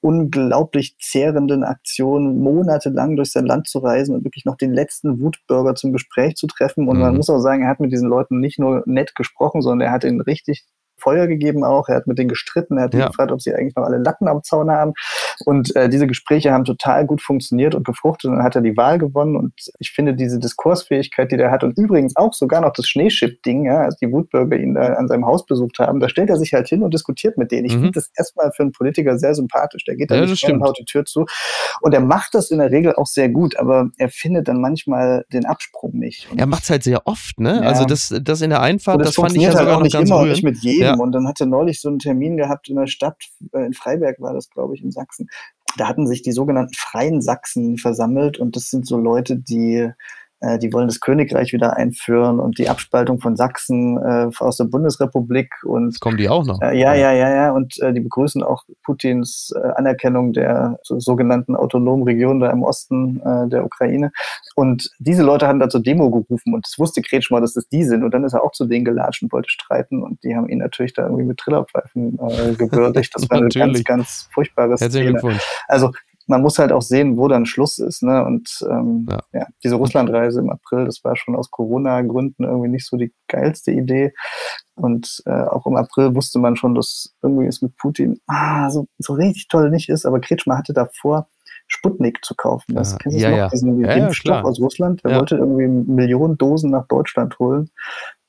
[0.00, 5.74] unglaublich zehrenden Aktion monatelang durch sein Land zu reisen und wirklich noch den letzten Wutbürger
[5.74, 6.88] zum Gespräch zu treffen.
[6.88, 7.02] Und mhm.
[7.02, 9.92] man muss auch sagen, er hat mit diesen Leuten nicht nur nett gesprochen, sondern er
[9.92, 10.66] hat ihnen richtig
[11.00, 11.88] Feuer gegeben auch.
[11.88, 13.08] Er hat mit denen gestritten, er hat ja.
[13.08, 14.92] gefragt, ob sie eigentlich noch alle Latten am Zaun haben.
[15.44, 18.76] Und äh, diese Gespräche haben total gut funktioniert und gefruchtet und dann hat er die
[18.76, 19.36] Wahl gewonnen.
[19.36, 23.64] Und ich finde diese Diskursfähigkeit, die der hat und übrigens auch sogar noch das Schneeschipp-Ding,
[23.64, 26.52] ja, als die Wutbürger ihn da an seinem Haus besucht haben, da stellt er sich
[26.52, 27.66] halt hin und diskutiert mit denen.
[27.66, 27.80] Ich mhm.
[27.80, 29.84] finde das erstmal für einen Politiker sehr sympathisch.
[29.84, 31.26] Der geht da ja, nicht und haut die Tür zu.
[31.80, 35.24] Und er macht das in der Regel auch sehr gut, aber er findet dann manchmal
[35.32, 36.30] den Absprung nicht.
[36.30, 37.60] Und er macht es halt sehr oft, ne?
[37.62, 37.68] Ja.
[37.68, 39.94] Also das, das in der Einfahrt, das, das fand ich ja halt sogar auch nicht
[39.94, 40.89] immer und nicht mit jedem.
[40.98, 41.02] Ja.
[41.02, 43.22] Und dann hat er neulich so einen Termin gehabt in der Stadt,
[43.52, 45.28] äh, in Freiberg war das, glaube ich, in Sachsen.
[45.76, 49.90] Da hatten sich die sogenannten Freien Sachsen versammelt und das sind so Leute, die
[50.58, 55.52] die wollen das Königreich wieder einführen und die Abspaltung von Sachsen äh, aus der Bundesrepublik
[55.64, 56.60] und kommen die auch noch.
[56.62, 57.50] Äh, ja, ja, ja, ja.
[57.52, 62.62] Und äh, die begrüßen auch Putins äh, Anerkennung der so, sogenannten autonomen Region da im
[62.62, 64.12] Osten äh, der Ukraine.
[64.54, 67.84] Und diese Leute hatten da zur Demo gerufen und das wusste Kretschmer, dass das die
[67.84, 68.02] sind.
[68.02, 70.02] Und dann ist er auch zu denen gelatscht und wollte streiten.
[70.02, 73.14] Und die haben ihn natürlich da irgendwie mit Trillerpfeifen äh, gewürdigt.
[73.14, 75.20] Das war eine ganz, ganz furchtbare Szene.
[75.68, 75.92] Also
[76.30, 78.04] man muss halt auch sehen, wo dann Schluss ist.
[78.04, 78.24] Ne?
[78.24, 79.18] Und ähm, ja.
[79.32, 79.46] ja.
[79.64, 84.12] diese Russlandreise im April, das war schon aus Corona-Gründen irgendwie nicht so die geilste Idee.
[84.76, 88.86] Und äh, auch im April wusste man schon, dass irgendwie es mit Putin ah, so,
[88.98, 90.06] so richtig toll nicht ist.
[90.06, 91.26] Aber Kretschmer hatte davor
[91.66, 92.76] Sputnik zu kaufen.
[92.76, 92.98] Das ja.
[92.98, 93.48] kennst du ja, noch, ja.
[93.48, 95.04] diesen ja, Impfstoff aus Russland.
[95.04, 97.70] Er wollte irgendwie Millionen Dosen nach Deutschland holen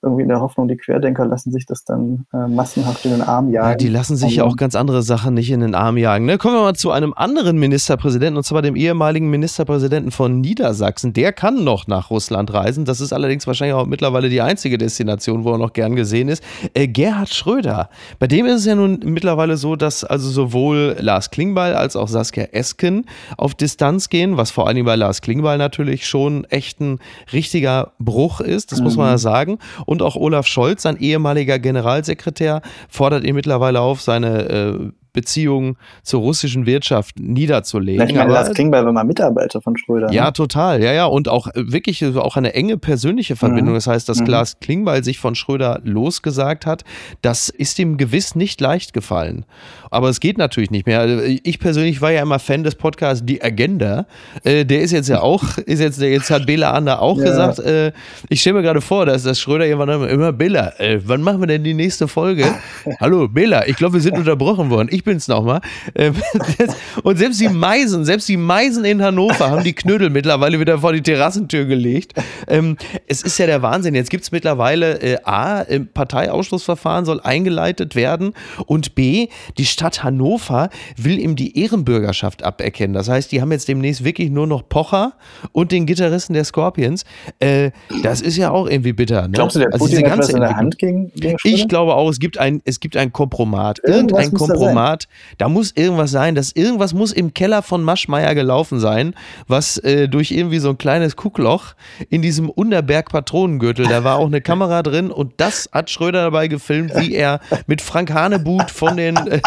[0.03, 3.51] irgendwie in der Hoffnung, die Querdenker lassen sich das dann äh, massenhaft in den Arm
[3.51, 3.69] jagen.
[3.69, 6.25] Ja, die lassen sich ja auch ganz andere Sachen nicht in den Arm jagen.
[6.25, 6.39] Ne?
[6.39, 11.13] Kommen wir mal zu einem anderen Ministerpräsidenten, und zwar dem ehemaligen Ministerpräsidenten von Niedersachsen.
[11.13, 12.85] Der kann noch nach Russland reisen.
[12.85, 16.43] Das ist allerdings wahrscheinlich auch mittlerweile die einzige Destination, wo er noch gern gesehen ist.
[16.73, 17.89] Äh, Gerhard Schröder.
[18.17, 22.07] Bei dem ist es ja nun mittlerweile so, dass also sowohl Lars Klingbeil als auch
[22.07, 23.05] Saskia Esken
[23.37, 26.97] auf Distanz gehen, was vor allem bei Lars Klingbeil natürlich schon echt ein
[27.31, 28.71] richtiger Bruch ist.
[28.71, 28.85] Das mhm.
[28.85, 29.17] muss man ja mhm.
[29.17, 29.57] sagen.
[29.91, 36.21] Und auch Olaf Scholz, sein ehemaliger Generalsekretär, fordert ihn mittlerweile auf, seine äh, Beziehungen zur
[36.21, 38.07] russischen Wirtschaft niederzulegen.
[38.07, 40.11] Ich meine, das klingt bei wenn man Mitarbeiter von Schröder.
[40.11, 40.33] Ja, ne?
[40.33, 40.81] total.
[40.81, 41.05] Ja, ja.
[41.05, 43.69] Und auch äh, wirklich äh, auch eine enge persönliche Verbindung.
[43.69, 43.75] Mhm.
[43.75, 44.25] Das heißt, dass mhm.
[44.25, 46.83] Klaas Klingbeil sich von Schröder losgesagt hat,
[47.21, 49.45] das ist ihm gewiss nicht leicht gefallen.
[49.89, 51.01] Aber es geht natürlich nicht mehr.
[51.01, 54.05] Also, ich persönlich war ja immer Fan des Podcasts Die Agenda.
[54.43, 57.25] Äh, der ist jetzt ja auch, ist jetzt, jetzt hat Bela Ander auch ja.
[57.25, 57.91] gesagt, äh,
[58.29, 61.47] ich stelle mir gerade vor, dass, dass Schröder irgendwann immer, Bela, äh, wann machen wir
[61.47, 62.45] denn die nächste Folge?
[62.99, 64.87] Hallo, Bela, ich glaube, wir sind unterbrochen worden.
[64.91, 65.61] Ich ich bin's nochmal.
[65.95, 66.13] Ähm,
[67.03, 70.93] und selbst die Meisen, selbst die Meisen in Hannover haben die Knödel mittlerweile wieder vor
[70.93, 72.13] die Terrassentür gelegt.
[72.47, 73.95] Ähm, es ist ja der Wahnsinn.
[73.95, 78.33] Jetzt gibt es mittlerweile äh, A, Parteiausschlussverfahren soll eingeleitet werden
[78.67, 82.93] und B, die Stadt Hannover will ihm die Ehrenbürgerschaft aberkennen.
[82.93, 85.13] Das heißt, die haben jetzt demnächst wirklich nur noch Pocher
[85.51, 87.05] und den Gitarristen der Scorpions.
[87.39, 87.71] Äh,
[88.03, 89.23] das ist ja auch irgendwie bitter.
[89.23, 89.31] Ne?
[89.33, 92.09] Glaubst du, der also Putin hat was in der Hand gegen, gegen Ich glaube auch,
[92.09, 93.79] es gibt ein, es gibt ein Kompromat.
[93.83, 95.07] Irgendein Kompromat Format.
[95.37, 99.15] Da muss irgendwas sein, dass irgendwas muss im Keller von Maschmeyer gelaufen sein,
[99.47, 101.73] was äh, durch irgendwie so ein kleines Kuckloch
[102.09, 106.93] in diesem Unterberg-Patronengürtel, da war auch eine Kamera drin und das hat Schröder dabei gefilmt,
[106.95, 109.41] wie er mit Frank Hanebut von den äh,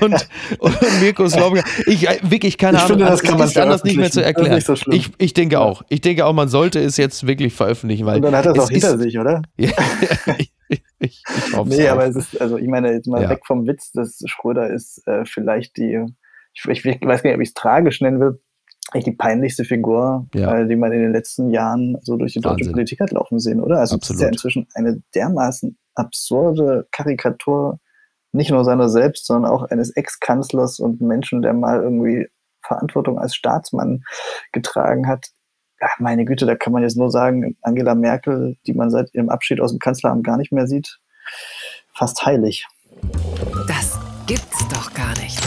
[0.00, 0.28] und,
[0.58, 1.62] und Mirko Slomka.
[1.86, 4.22] Ich äh, wirklich keine ich Ahnung, finde, das kann man ist anders nicht mehr zu
[4.22, 4.60] erklären.
[4.60, 5.82] So ich, ich denke auch.
[5.88, 8.58] Ich denke auch, man sollte es jetzt wirklich veröffentlichen, weil und dann hat er es
[8.58, 9.42] auch hinter sich, oder?
[10.68, 11.22] ich, ich,
[11.64, 13.30] nee, aber es ist, also ich meine, jetzt mal ja.
[13.30, 16.04] weg vom Witz, dass Schröder ist äh, vielleicht die,
[16.54, 18.40] ich, ich, weiß gar nicht, ob ich es tragisch nennen will,
[18.94, 20.60] die peinlichste Figur, ja.
[20.60, 22.72] äh, die man in den letzten Jahren so durch die deutsche Wahnsinn.
[22.72, 23.78] Politik hat laufen sehen, oder?
[23.80, 27.80] Also es ist ja inzwischen eine dermaßen absurde Karikatur,
[28.32, 32.28] nicht nur seiner selbst, sondern auch eines Ex-Kanzlers und Menschen, der mal irgendwie
[32.62, 34.02] Verantwortung als Staatsmann
[34.52, 35.28] getragen hat
[35.80, 39.28] ja, meine Güte, da kann man jetzt nur sagen, Angela Merkel, die man seit ihrem
[39.28, 40.98] Abschied aus dem Kanzleramt gar nicht mehr sieht,
[41.92, 42.66] fast heilig.
[43.66, 45.38] Das gibt's doch gar nicht.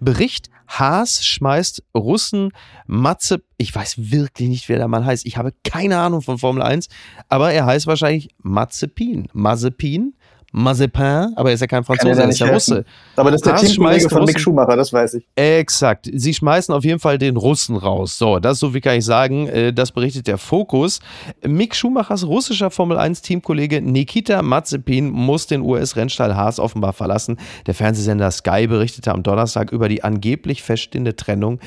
[0.00, 2.52] Bericht Haas schmeißt Russen
[2.86, 5.26] Matze, ich weiß wirklich nicht, wer der Mann heißt.
[5.26, 6.88] Ich habe keine Ahnung von Formel 1,
[7.28, 9.28] aber er heißt wahrscheinlich Mazepin.
[9.32, 10.14] Mazepin
[10.52, 12.84] Mazepin, aber er ist ja kein Franzose, er ist ja Russe.
[13.16, 15.26] Aber das ist der Haas Teamkollege von Mick Schumacher, das weiß ich.
[15.36, 16.08] Exakt.
[16.12, 18.16] Sie schmeißen auf jeden Fall den Russen raus.
[18.16, 21.00] So, das so wie kann ich sagen, äh, das berichtet der Fokus.
[21.46, 27.36] Mick Schumachers russischer Formel 1 Teamkollege Nikita Mazepin muss den US-Rennstall Haas offenbar verlassen.
[27.66, 31.60] Der Fernsehsender Sky berichtete am Donnerstag über die angeblich feststehende Trennung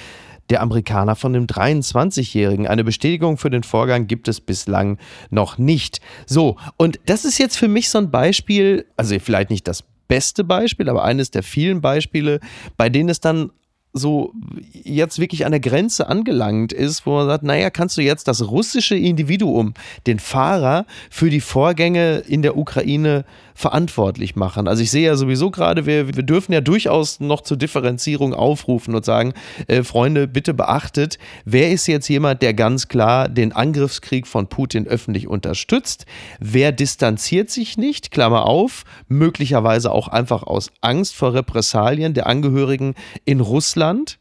[0.52, 2.68] der Amerikaner von dem 23-Jährigen.
[2.68, 4.98] Eine Bestätigung für den Vorgang gibt es bislang
[5.30, 6.02] noch nicht.
[6.26, 10.44] So, und das ist jetzt für mich so ein Beispiel, also vielleicht nicht das beste
[10.44, 12.42] Beispiel, aber eines der vielen Beispiele,
[12.76, 13.52] bei denen es dann
[13.94, 14.34] so
[14.72, 18.50] jetzt wirklich an der Grenze angelangt ist, wo man sagt, naja, kannst du jetzt das
[18.50, 19.74] russische Individuum,
[20.08, 24.68] den Fahrer, für die Vorgänge in der Ukraine verantwortlich machen.
[24.68, 28.96] Also ich sehe ja sowieso gerade, wir, wir dürfen ja durchaus noch zur Differenzierung aufrufen
[28.96, 29.34] und sagen,
[29.68, 34.88] äh, Freunde, bitte beachtet, wer ist jetzt jemand, der ganz klar den Angriffskrieg von Putin
[34.88, 36.06] öffentlich unterstützt?
[36.40, 42.96] Wer distanziert sich nicht, Klammer auf, möglicherweise auch einfach aus Angst vor Repressalien der Angehörigen
[43.26, 44.20] in Russland?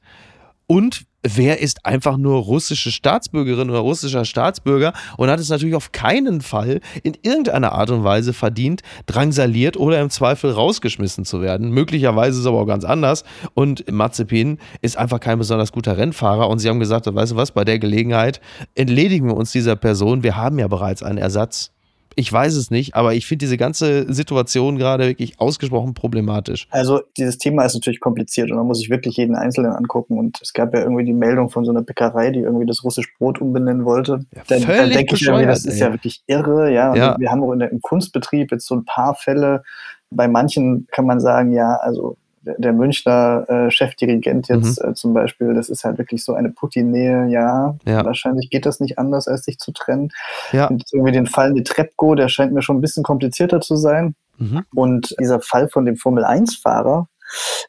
[0.67, 5.93] Und wer ist einfach nur russische Staatsbürgerin oder russischer Staatsbürger und hat es natürlich auf
[5.93, 11.71] keinen Fall in irgendeiner Art und Weise verdient, drangsaliert oder im Zweifel rausgeschmissen zu werden.
[11.71, 16.49] Möglicherweise ist es aber auch ganz anders und Mazepin ist einfach kein besonders guter Rennfahrer
[16.49, 18.41] und sie haben gesagt, weißt du was, bei der Gelegenheit
[18.75, 21.73] entledigen wir uns dieser Person, wir haben ja bereits einen Ersatz.
[22.17, 26.67] Ich weiß es nicht, aber ich finde diese ganze Situation gerade wirklich ausgesprochen problematisch.
[26.71, 30.19] Also dieses Thema ist natürlich kompliziert und man muss sich wirklich jeden Einzelnen angucken.
[30.19, 33.13] Und es gab ja irgendwie die Meldung von so einer Bäckerei, die irgendwie das russisch
[33.19, 34.25] Brot umbenennen wollte.
[34.35, 36.73] Ja, dann, dann denke ich irgendwie, das ist ja wirklich irre.
[36.73, 37.17] Ja, ja.
[37.19, 39.63] wir haben auch in der, im Kunstbetrieb jetzt so ein paar Fälle.
[40.11, 44.91] Bei manchen kann man sagen, ja, also der Münchner äh, Chefdirigent jetzt mhm.
[44.91, 48.81] äh, zum Beispiel, das ist halt wirklich so eine Putin-Nähe, ja, ja, Wahrscheinlich geht das
[48.81, 50.11] nicht anders, als sich zu trennen.
[50.53, 50.67] Ja.
[50.67, 54.15] Und irgendwie den Fall mit Trepko, der scheint mir schon ein bisschen komplizierter zu sein.
[54.39, 54.65] Mhm.
[54.75, 57.09] Und dieser Fall von dem Formel-1-Fahrer,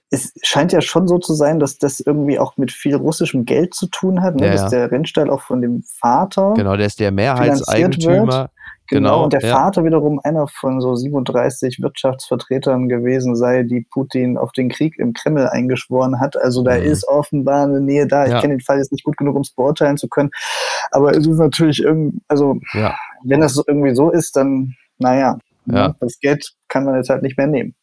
[0.09, 3.73] es scheint ja schon so zu sein, dass das irgendwie auch mit viel russischem Geld
[3.73, 4.47] zu tun hat, ne?
[4.47, 6.53] ja, dass der Rennstall auch von dem Vater.
[6.55, 8.49] Genau, der ist der Mehrheitseigentümer.
[8.91, 9.55] Genau, genau, und der ja.
[9.55, 15.13] Vater wiederum einer von so 37 Wirtschaftsvertretern gewesen sei, die Putin auf den Krieg im
[15.13, 16.35] Kreml eingeschworen hat.
[16.35, 16.83] Also da mhm.
[16.83, 18.27] ist offenbar eine Nähe da.
[18.27, 18.35] Ja.
[18.35, 20.29] Ich kenne den Fall jetzt nicht gut genug, um es beurteilen zu können.
[20.91, 22.93] Aber es ist natürlich irgendwie, also ja.
[23.23, 27.37] wenn das irgendwie so ist, dann, naja, ne, das Geld kann man jetzt halt nicht
[27.37, 27.73] mehr nehmen.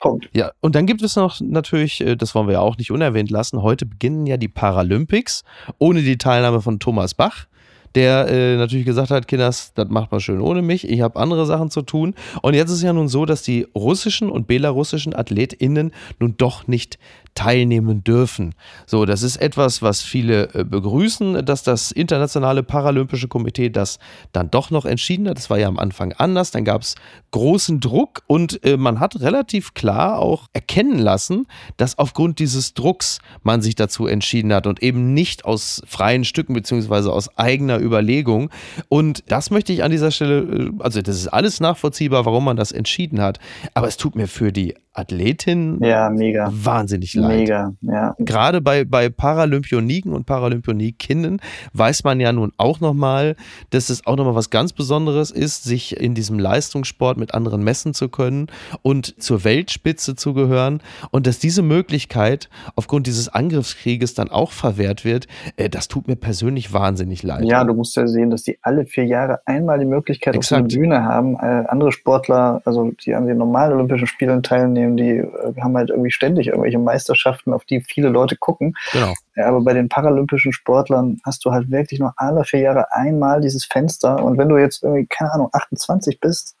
[0.00, 0.30] Punkt.
[0.32, 3.30] Ja, und dann gibt es noch natürlich, äh, das wollen wir ja auch nicht unerwähnt
[3.30, 5.44] lassen, heute beginnen ja die Paralympics
[5.78, 7.46] ohne die Teilnahme von Thomas Bach
[7.94, 11.46] der äh, natürlich gesagt hat, Kinders, das macht mal schön ohne mich, ich habe andere
[11.46, 12.14] Sachen zu tun.
[12.42, 16.98] Und jetzt ist ja nun so, dass die russischen und belarussischen AthletInnen nun doch nicht
[17.34, 18.54] teilnehmen dürfen.
[18.86, 23.98] So, das ist etwas, was viele äh, begrüßen, dass das Internationale Paralympische Komitee das
[24.32, 25.36] dann doch noch entschieden hat.
[25.36, 26.52] Das war ja am Anfang anders.
[26.52, 26.94] Dann gab es
[27.32, 33.18] großen Druck und äh, man hat relativ klar auch erkennen lassen, dass aufgrund dieses Drucks
[33.42, 38.50] man sich dazu entschieden hat und eben nicht aus freien Stücken beziehungsweise aus eigener Überlegung.
[38.88, 42.56] Und das möchte ich an dieser Stelle, äh, also das ist alles nachvollziehbar, warum man
[42.56, 43.38] das entschieden hat.
[43.74, 46.50] Aber es tut mir für die Athletin ja, mega.
[46.52, 47.40] wahnsinnig leid.
[47.40, 48.14] Mega, ja.
[48.18, 51.40] Gerade bei, bei Paralympioniken und Paralympionikinnen
[51.72, 53.36] weiß man ja nun auch nochmal,
[53.70, 57.92] dass es auch nochmal was ganz Besonderes ist, sich in diesem Leistungssport mit anderen messen
[57.92, 58.46] zu können
[58.82, 60.80] und zur Weltspitze zu gehören
[61.10, 65.26] und dass diese Möglichkeit aufgrund dieses Angriffskrieges dann auch verwehrt wird,
[65.56, 67.44] äh, das tut mir persönlich wahnsinnig leid.
[67.44, 70.62] Ja, du musst ja sehen, dass die alle vier Jahre einmal die Möglichkeit Exakt.
[70.62, 71.34] auf der Bühne haben.
[71.34, 75.76] Äh, andere Sportler, also die an den normalen Olympischen Spielen teilnehmen, nehmen, die äh, haben
[75.76, 78.74] halt irgendwie ständig irgendwelche Meisterschaften, auf die viele Leute gucken.
[78.92, 79.12] Genau.
[79.36, 83.40] Ja, aber bei den paralympischen Sportlern hast du halt wirklich nur alle vier Jahre einmal
[83.40, 84.22] dieses Fenster.
[84.22, 86.56] Und wenn du jetzt irgendwie, keine Ahnung, 28 bist,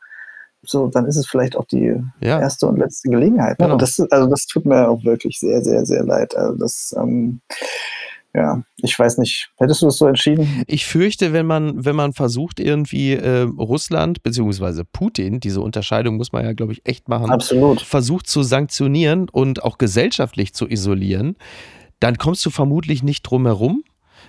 [0.66, 2.40] so, dann ist es vielleicht auch die ja.
[2.40, 3.58] erste und letzte Gelegenheit.
[3.58, 3.66] Ne?
[3.66, 3.74] Genau.
[3.74, 6.34] Und das, also das tut mir auch wirklich sehr, sehr, sehr leid.
[6.36, 7.40] Also das, ähm,
[8.34, 9.50] ja, ich weiß nicht.
[9.58, 10.64] Hättest du es so entschieden?
[10.66, 16.32] Ich fürchte, wenn man, wenn man versucht, irgendwie äh, Russland beziehungsweise Putin, diese Unterscheidung muss
[16.32, 17.80] man ja, glaube ich, echt machen, Absolut.
[17.80, 21.36] versucht zu sanktionieren und auch gesellschaftlich zu isolieren,
[22.00, 23.84] dann kommst du vermutlich nicht drum herum,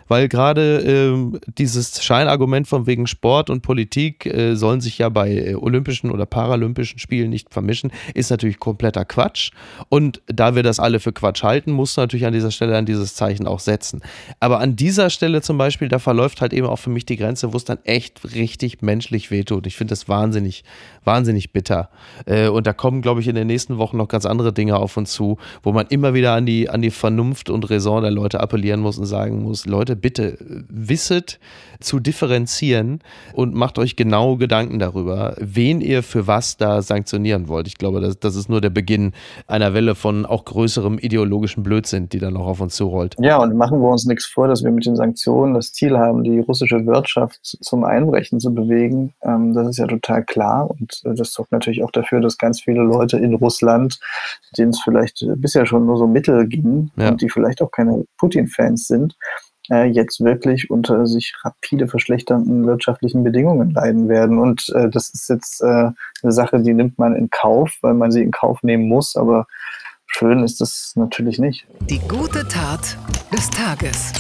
[0.08, 5.32] weil gerade ähm, dieses Scheinargument von wegen Sport und Politik äh, sollen sich ja bei
[5.32, 9.52] äh, Olympischen oder Paralympischen Spielen nicht vermischen, ist natürlich kompletter Quatsch.
[9.90, 13.16] Und da wir das alle für Quatsch halten, muss natürlich an dieser Stelle an dieses
[13.16, 14.02] Zeichen auch setzen.
[14.40, 17.54] Aber an dieser Stelle zum Beispiel, da verläuft halt eben auch für mich die Grenze,
[17.54, 19.68] wo es dann echt richtig menschlich wehtut.
[19.68, 20.64] Ich finde das wahnsinnig,
[21.04, 21.90] wahnsinnig bitter.
[22.26, 24.98] Äh, und da kommen, glaube ich, in den nächsten Wochen noch ganz andere Dinge auf
[24.98, 28.40] uns zu, wo man immer wieder an die, an die Vernunft und Raison der Leute
[28.40, 30.38] appellieren muss und sagen muss, Leute, bitte,
[30.70, 31.40] wisset
[31.80, 33.00] zu differenzieren
[33.34, 37.68] und macht euch genau Gedanken darüber, wen ihr für was da sanktionieren wollt.
[37.68, 39.14] Ich glaube, das, das ist nur der Beginn
[39.48, 43.16] einer Welle von auch größerem ideologischen Blödsinn, die dann noch auf uns zurollt.
[43.20, 46.24] Ja, und machen wir uns nichts vor, dass wir mit den Sanktionen das Ziel haben,
[46.24, 49.14] die russische Wirtschaft zum Einbrechen zu bewegen.
[49.24, 52.62] Ähm, das ist ja total klar und äh, das sorgt natürlich auch dafür, dass ganz
[52.62, 54.00] viele Leute in Russland,
[54.58, 57.10] denen es vielleicht bisher schon nur so mittel ging ja.
[57.10, 59.16] und die vielleicht auch keine Putin-Fans sind,
[59.72, 64.40] äh, jetzt wirklich unter sich rapide verschlechternden wirtschaftlichen Bedingungen leiden werden.
[64.40, 65.66] Und äh, das ist jetzt äh,
[66.24, 69.16] eine Sache, die nimmt man in Kauf, weil man sie in Kauf nehmen muss.
[69.16, 69.48] Aber
[70.06, 71.68] schön ist das natürlich nicht.
[71.90, 72.98] Die gute Tat
[73.32, 74.14] des Tages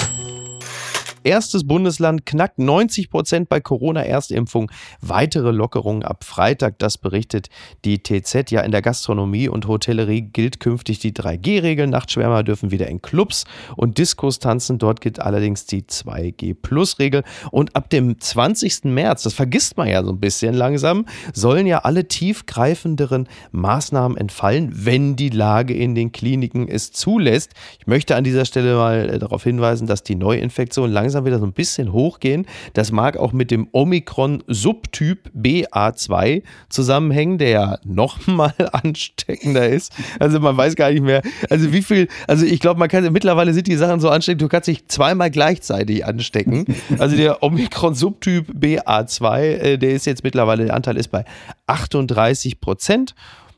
[1.25, 4.71] erstes Bundesland knackt 90 Prozent bei Corona-Erstimpfung.
[5.01, 7.49] Weitere Lockerungen ab Freitag, das berichtet
[7.83, 8.51] die TZ.
[8.51, 11.87] Ja, in der Gastronomie und Hotellerie gilt künftig die 3G-Regel.
[11.87, 14.77] Nachtschwärmer dürfen wieder in Clubs und Diskos tanzen.
[14.77, 17.23] Dort gilt allerdings die 2G-Plus-Regel.
[17.51, 18.85] Und ab dem 20.
[18.85, 24.71] März, das vergisst man ja so ein bisschen langsam, sollen ja alle tiefgreifenderen Maßnahmen entfallen,
[24.73, 27.51] wenn die Lage in den Kliniken es zulässt.
[27.79, 31.39] Ich möchte an dieser Stelle mal äh, darauf hinweisen, dass die Neuinfektion langsam langsam wieder
[31.39, 32.45] so ein bisschen hochgehen.
[32.73, 39.93] Das mag auch mit dem Omikron-Subtyp BA2 zusammenhängen, der ja nochmal ansteckender ist.
[40.19, 43.53] Also man weiß gar nicht mehr, also wie viel, also ich glaube, man kann, mittlerweile
[43.53, 46.65] sind die Sachen so ansteckend, du kannst dich zweimal gleichzeitig anstecken.
[46.99, 51.23] Also der Omikron-Subtyp BA2, äh, der ist jetzt mittlerweile, der Anteil ist bei
[51.67, 53.15] 38 Prozent.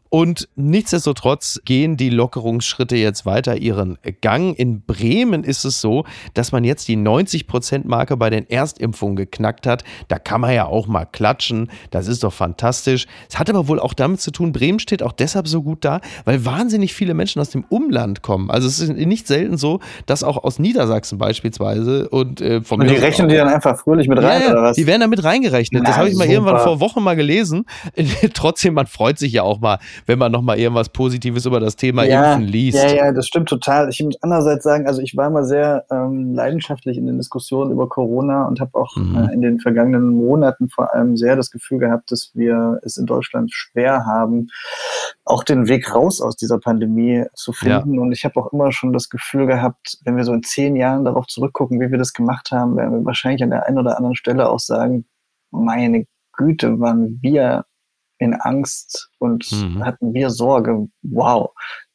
[0.09, 4.57] Und nichtsdestotrotz gehen die Lockerungsschritte jetzt weiter ihren Gang.
[4.57, 9.83] In Bremen ist es so, dass man jetzt die 90%-Marke bei den Erstimpfungen geknackt hat.
[10.07, 11.69] Da kann man ja auch mal klatschen.
[11.91, 13.05] Das ist doch fantastisch.
[13.29, 16.01] Es hat aber wohl auch damit zu tun, Bremen steht auch deshalb so gut da,
[16.25, 18.49] weil wahnsinnig viele Menschen aus dem Umland kommen.
[18.49, 22.89] Also es ist nicht selten so, dass auch aus Niedersachsen beispielsweise und äh, von Und
[22.89, 24.75] die rechnen die dann einfach fröhlich mit rein, ja, oder was?
[24.75, 25.83] Die werden da mit reingerechnet.
[25.83, 26.33] Na, das habe ich mal super.
[26.33, 27.65] irgendwann vor Wochen mal gelesen.
[28.33, 32.03] Trotzdem, man freut sich ja auch mal, wenn man nochmal irgendwas Positives über das Thema
[32.03, 32.77] ja, Impfen liest.
[32.77, 33.89] Ja, ja, das stimmt total.
[33.89, 37.89] Ich muss andererseits sagen, also ich war immer sehr ähm, leidenschaftlich in den Diskussionen über
[37.89, 39.15] Corona und habe auch mhm.
[39.15, 43.05] äh, in den vergangenen Monaten vor allem sehr das Gefühl gehabt, dass wir es in
[43.05, 44.47] Deutschland schwer haben,
[45.25, 47.95] auch den Weg raus aus dieser Pandemie zu finden.
[47.95, 48.01] Ja.
[48.01, 51.05] Und ich habe auch immer schon das Gefühl gehabt, wenn wir so in zehn Jahren
[51.05, 54.15] darauf zurückgucken, wie wir das gemacht haben, werden wir wahrscheinlich an der einen oder anderen
[54.15, 55.05] Stelle auch sagen,
[55.51, 57.65] meine Güte, waren wir
[58.19, 59.86] in Angst und mhm.
[59.86, 60.88] hatten wir Sorge.
[61.03, 61.51] Wow.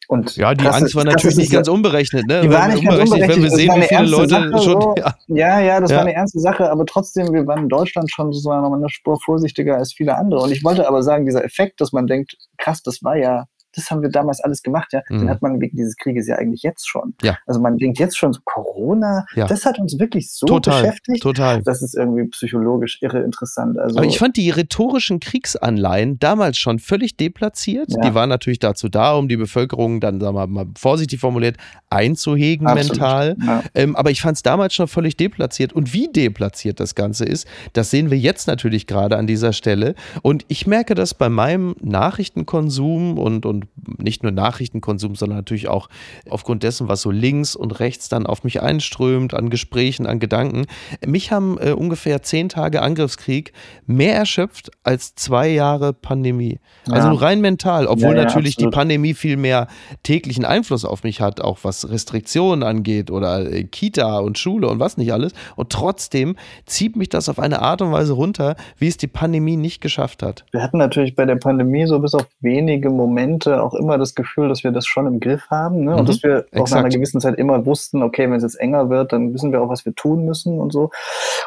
[0.09, 2.27] Und ja, die Angst ist, war natürlich nicht ganz unberechnet.
[2.27, 2.43] Ne?
[2.43, 4.81] Die war nicht ganz unberechnet, wenn wir sehen, wie viele Leute Sache, schon.
[4.81, 4.95] So.
[5.29, 5.61] Ja.
[5.61, 5.97] ja, das ja.
[5.97, 9.19] war eine ernste Sache, aber trotzdem, wir waren in Deutschland schon sozusagen noch eine Spur
[9.25, 10.43] vorsichtiger als viele andere.
[10.43, 13.91] Und ich wollte aber sagen, dieser Effekt, dass man denkt, krass, das war ja das
[13.91, 15.03] haben wir damals alles gemacht, ja.
[15.09, 15.21] Mhm.
[15.21, 17.15] Den hat man wegen dieses Krieges ja eigentlich jetzt schon.
[17.23, 17.39] Ja.
[17.47, 19.47] Also man denkt jetzt schon so, Corona, ja.
[19.47, 21.23] das hat uns wirklich so total, beschäftigt.
[21.23, 21.63] Total.
[21.63, 23.79] Das ist irgendwie psychologisch irre interessant.
[23.79, 27.93] Also, Aber ich fand die rhetorischen Kriegsanleihen damals schon völlig deplatziert.
[27.93, 28.01] Ja.
[28.01, 31.57] Die waren natürlich dazu da, um die Bevölkerung dann, sagen wir mal, vorsichtig formuliert,
[31.91, 32.93] einzuhegen Absolut.
[32.93, 33.37] mental.
[33.45, 33.63] Ja.
[33.75, 35.73] Ähm, aber ich fand es damals schon völlig deplatziert.
[35.73, 39.95] Und wie deplatziert das Ganze ist, das sehen wir jetzt natürlich gerade an dieser Stelle.
[40.23, 43.62] Und ich merke das bei meinem Nachrichtenkonsum und, und
[43.99, 45.89] nicht nur Nachrichtenkonsum, sondern natürlich auch
[46.29, 50.67] aufgrund dessen, was so links und rechts dann auf mich einströmt, an Gesprächen, an Gedanken.
[51.05, 53.53] Mich haben äh, ungefähr zehn Tage Angriffskrieg
[53.87, 56.59] mehr erschöpft als zwei Jahre Pandemie.
[56.91, 57.15] Also ja.
[57.15, 58.75] rein mental, obwohl ja, ja, natürlich absolut.
[58.75, 59.69] die Pandemie viel mehr
[60.03, 64.81] täglichen Einfluss auf mich hat, auch was Restriktionen angeht oder äh, Kita und Schule und
[64.81, 65.33] was nicht alles.
[65.57, 69.57] Und trotzdem zieht mich das auf eine Art und Weise runter, wie es die Pandemie
[69.57, 70.45] nicht geschafft hat.
[70.53, 74.49] Wir hatten natürlich bei der Pandemie so bis auf wenige Momente auch immer das Gefühl,
[74.49, 75.97] dass wir das schon im Griff haben ne?
[75.97, 78.61] und mhm, dass wir auch nach einer gewissen Zeit immer wussten, okay, wenn es jetzt
[78.61, 80.91] enger wird, dann wissen wir auch, was wir tun müssen und so.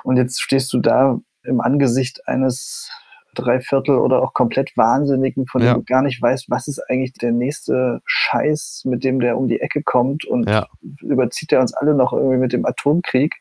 [0.03, 2.91] Und jetzt stehst du da im Angesicht eines
[3.35, 7.31] Dreiviertel oder auch komplett Wahnsinnigen, von dem du gar nicht weißt, was ist eigentlich der
[7.31, 10.67] nächste Scheiß, mit dem der um die Ecke kommt und ja.
[11.01, 13.35] überzieht er uns alle noch irgendwie mit dem Atomkrieg.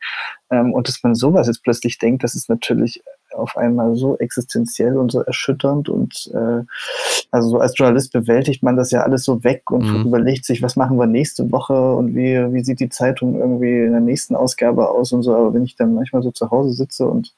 [0.50, 3.02] Ähm, und dass man sowas jetzt plötzlich denkt, das ist natürlich
[3.34, 6.62] auf einmal so existenziell und so erschütternd und äh,
[7.30, 10.06] also so als Journalist bewältigt man das ja alles so weg und mhm.
[10.06, 13.92] überlegt sich, was machen wir nächste Woche und wie, wie sieht die Zeitung irgendwie in
[13.92, 15.34] der nächsten Ausgabe aus und so.
[15.34, 17.34] Aber wenn ich dann manchmal so zu Hause sitze und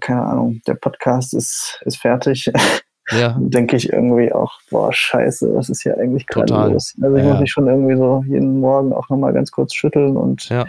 [0.00, 2.50] keine Ahnung, der Podcast ist, ist fertig.
[3.10, 3.38] Ja.
[3.40, 6.94] denke ich irgendwie auch, boah, scheiße, was ist hier eigentlich gerade los?
[7.00, 7.30] Also ich ja.
[7.30, 10.66] muss mich schon irgendwie so jeden Morgen auch nochmal ganz kurz schütteln und ja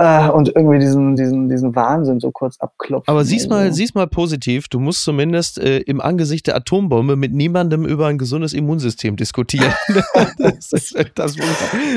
[0.00, 3.12] äh, und irgendwie diesen, diesen, diesen Wahnsinn so kurz abklopfen.
[3.12, 3.76] Aber siehst mal, also.
[3.76, 8.16] siehst mal positiv, du musst zumindest äh, im Angesicht der Atombombe mit niemandem über ein
[8.16, 9.74] gesundes Immunsystem diskutieren.
[10.38, 11.36] das, das, das,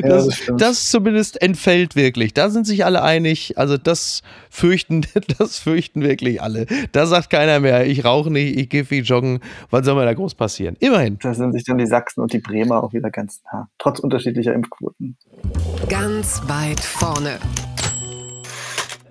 [0.02, 2.34] das, das, zumindest entfällt wirklich.
[2.34, 3.58] Da sind sich alle einig.
[3.58, 5.06] Also das fürchten,
[5.38, 6.66] das fürchten wirklich alle.
[6.92, 9.40] Da sagt keiner mehr, ich rauche nicht, ich gehe viel joggen.
[9.70, 10.76] Was soll mir da groß passieren?
[10.82, 11.20] Immerhin.
[11.22, 14.54] Da sind sich dann die Sachsen und die Bremer auch wieder ganz nah, trotz unterschiedlicher
[14.54, 15.16] Impfquoten.
[15.88, 17.40] Ganz weit vorne.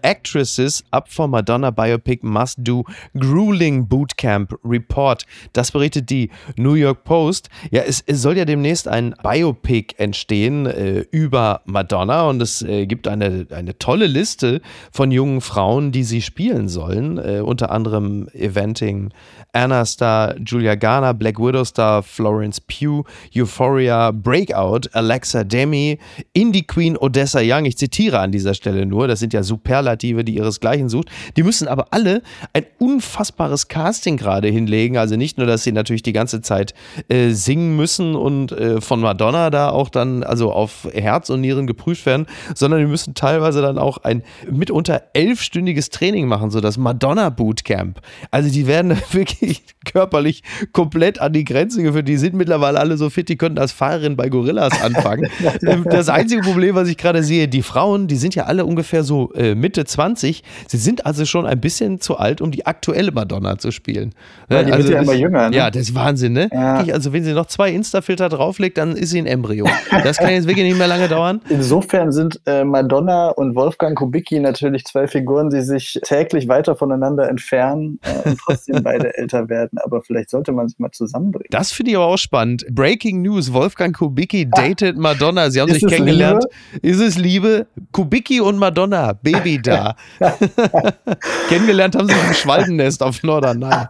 [0.03, 2.85] Actresses up for Madonna biopic must do
[3.19, 5.25] grueling bootcamp report.
[5.53, 7.49] Das berichtet die New York Post.
[7.71, 12.87] Ja, es, es soll ja demnächst ein Biopic entstehen äh, über Madonna und es äh,
[12.87, 14.61] gibt eine, eine tolle Liste
[14.91, 17.19] von jungen Frauen, die sie spielen sollen.
[17.19, 19.11] Äh, unter anderem Eventing
[19.53, 23.05] Anna Star, Julia Garner, Black Widow Star, Florence Pugh,
[23.37, 25.99] Euphoria, Breakout, Alexa Demi,
[26.33, 27.67] Indie Queen Odessa Young.
[27.67, 31.11] Ich zitiere an dieser Stelle nur, das sind ja Superlative, die ihresgleichen sucht.
[31.37, 32.23] Die müssen aber alle
[32.55, 34.97] ein unfassbares Casting gerade hinlegen.
[34.97, 36.73] Also nicht nur, dass sie natürlich die ganze Zeit
[37.09, 41.67] äh, singen müssen und äh, von Madonna da auch dann also auf Herz und Nieren
[41.67, 46.79] geprüft werden, sondern die müssen teilweise dann auch ein mitunter elfstündiges Training machen, so das
[46.79, 48.01] Madonna Bootcamp.
[48.31, 49.42] Also die werden wirklich
[49.85, 52.09] körperlich komplett an die Grenze geführt.
[52.09, 55.29] Die sind mittlerweile alle so fit, die könnten als Fahrerin bei Gorillas anfangen.
[55.85, 59.33] das einzige Problem, was ich gerade sehe, die Frauen, die sind ja alle ungefähr so
[59.35, 60.43] äh, Mitte 20.
[60.67, 64.15] Sie sind also schon ein bisschen zu alt, um die aktuelle Madonna zu spielen.
[64.49, 65.51] Ja, die also, wird ja immer jünger.
[65.51, 65.57] Ne?
[65.57, 66.49] Ja, das ist Wahnsinn, ne?
[66.53, 66.77] Ja.
[66.93, 69.67] Also wenn sie noch zwei Insta-Filter drauflegt, dann ist sie ein Embryo.
[70.03, 71.41] Das kann jetzt wirklich nicht mehr lange dauern.
[71.49, 77.29] Insofern sind äh, Madonna und Wolfgang Kubicki natürlich zwei Figuren, die sich täglich weiter voneinander
[77.29, 79.79] entfernen äh, und trotzdem beide älter werden.
[79.83, 81.49] Aber vielleicht sollte man sich mal zusammenbringen.
[81.51, 82.65] Das finde ich aber auch spannend.
[82.71, 85.01] Breaking News: Wolfgang Kubicki datet ah.
[85.01, 85.51] Madonna.
[85.51, 86.45] Sie haben sich kennengelernt.
[86.73, 86.87] Liebe?
[86.87, 87.67] Ist es Liebe?
[87.93, 89.97] Kubicki und Madonna, Baby da.
[91.49, 93.87] kennengelernt haben sie im Schwalbennest auf Norderney.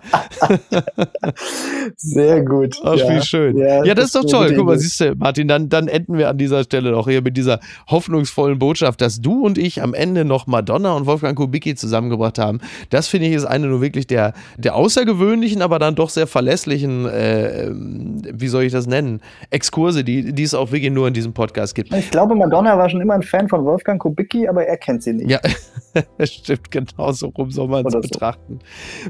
[1.96, 2.76] Sehr gut.
[2.84, 3.08] Ach, ja.
[3.08, 3.56] wie schön.
[3.56, 4.54] Ja, ja das, das, ist doch toll.
[4.56, 7.36] Guck mal, siehst du, Martin, dann, dann enden wir an dieser Stelle noch hier mit
[7.36, 12.38] dieser hoffnungsvollen Botschaft, dass du und ich am Ende noch Madonna und Wolfgang Kubicki zusammengebracht
[12.38, 12.60] haben.
[12.90, 15.31] Das finde ich ist eine nur wirklich der, der außergewöhnlichen,
[15.62, 19.20] aber dann doch sehr verlässlichen, äh, wie soll ich das nennen,
[19.50, 21.92] Exkurse, die, die es auch wirklich nur in diesem Podcast gibt.
[21.94, 25.12] Ich glaube, Madonna war schon immer ein Fan von Wolfgang Kubicki, aber er kennt sie
[25.12, 25.30] nicht.
[25.30, 25.40] Ja,
[26.22, 28.60] stimmt, genau so rum soll man es betrachten.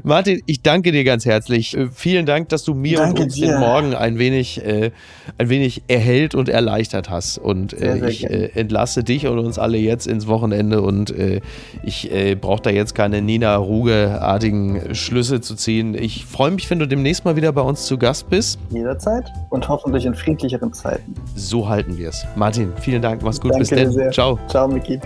[0.03, 1.75] Martin, ich danke dir ganz herzlich.
[1.75, 3.47] Äh, vielen Dank, dass du mir danke und uns dir.
[3.47, 4.91] den Morgen ein wenig, äh,
[5.37, 7.37] ein wenig erhellt und erleichtert hast.
[7.37, 11.11] Und äh, sehr, sehr ich äh, entlasse dich und uns alle jetzt ins Wochenende und
[11.11, 11.41] äh,
[11.83, 15.95] ich äh, brauche da jetzt keine Nina Ruge-artigen Schlüsse zu ziehen.
[15.95, 18.59] Ich freue mich, wenn du demnächst mal wieder bei uns zu Gast bist.
[18.71, 21.13] Jederzeit und hoffentlich in friedlicheren Zeiten.
[21.35, 22.25] So halten wir es.
[22.35, 23.21] Martin, vielen Dank.
[23.23, 23.51] Mach's gut.
[23.51, 24.11] Danke Bis dann.
[24.11, 24.39] Ciao.
[24.47, 24.99] Ciao, Miki.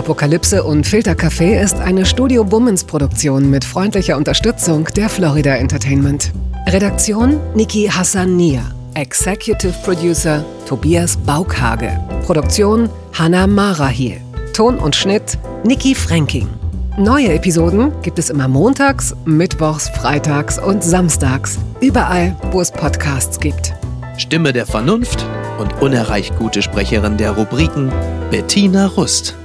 [0.00, 6.32] Apokalypse und Filtercafé ist eine Studio Bummens Produktion mit freundlicher Unterstützung der Florida Entertainment.
[6.66, 8.62] Redaktion Niki Hassania.
[8.94, 12.00] Executive Producer Tobias Baukhage.
[12.24, 14.22] Produktion Hannah Marahiel.
[14.54, 16.48] Ton und Schnitt Niki Fränking.
[16.96, 21.58] Neue Episoden gibt es immer montags, mittwochs, freitags und samstags.
[21.82, 23.74] Überall, wo es Podcasts gibt.
[24.16, 25.26] Stimme der Vernunft
[25.58, 27.92] und unerreicht gute Sprecherin der Rubriken
[28.30, 29.36] Bettina Rust.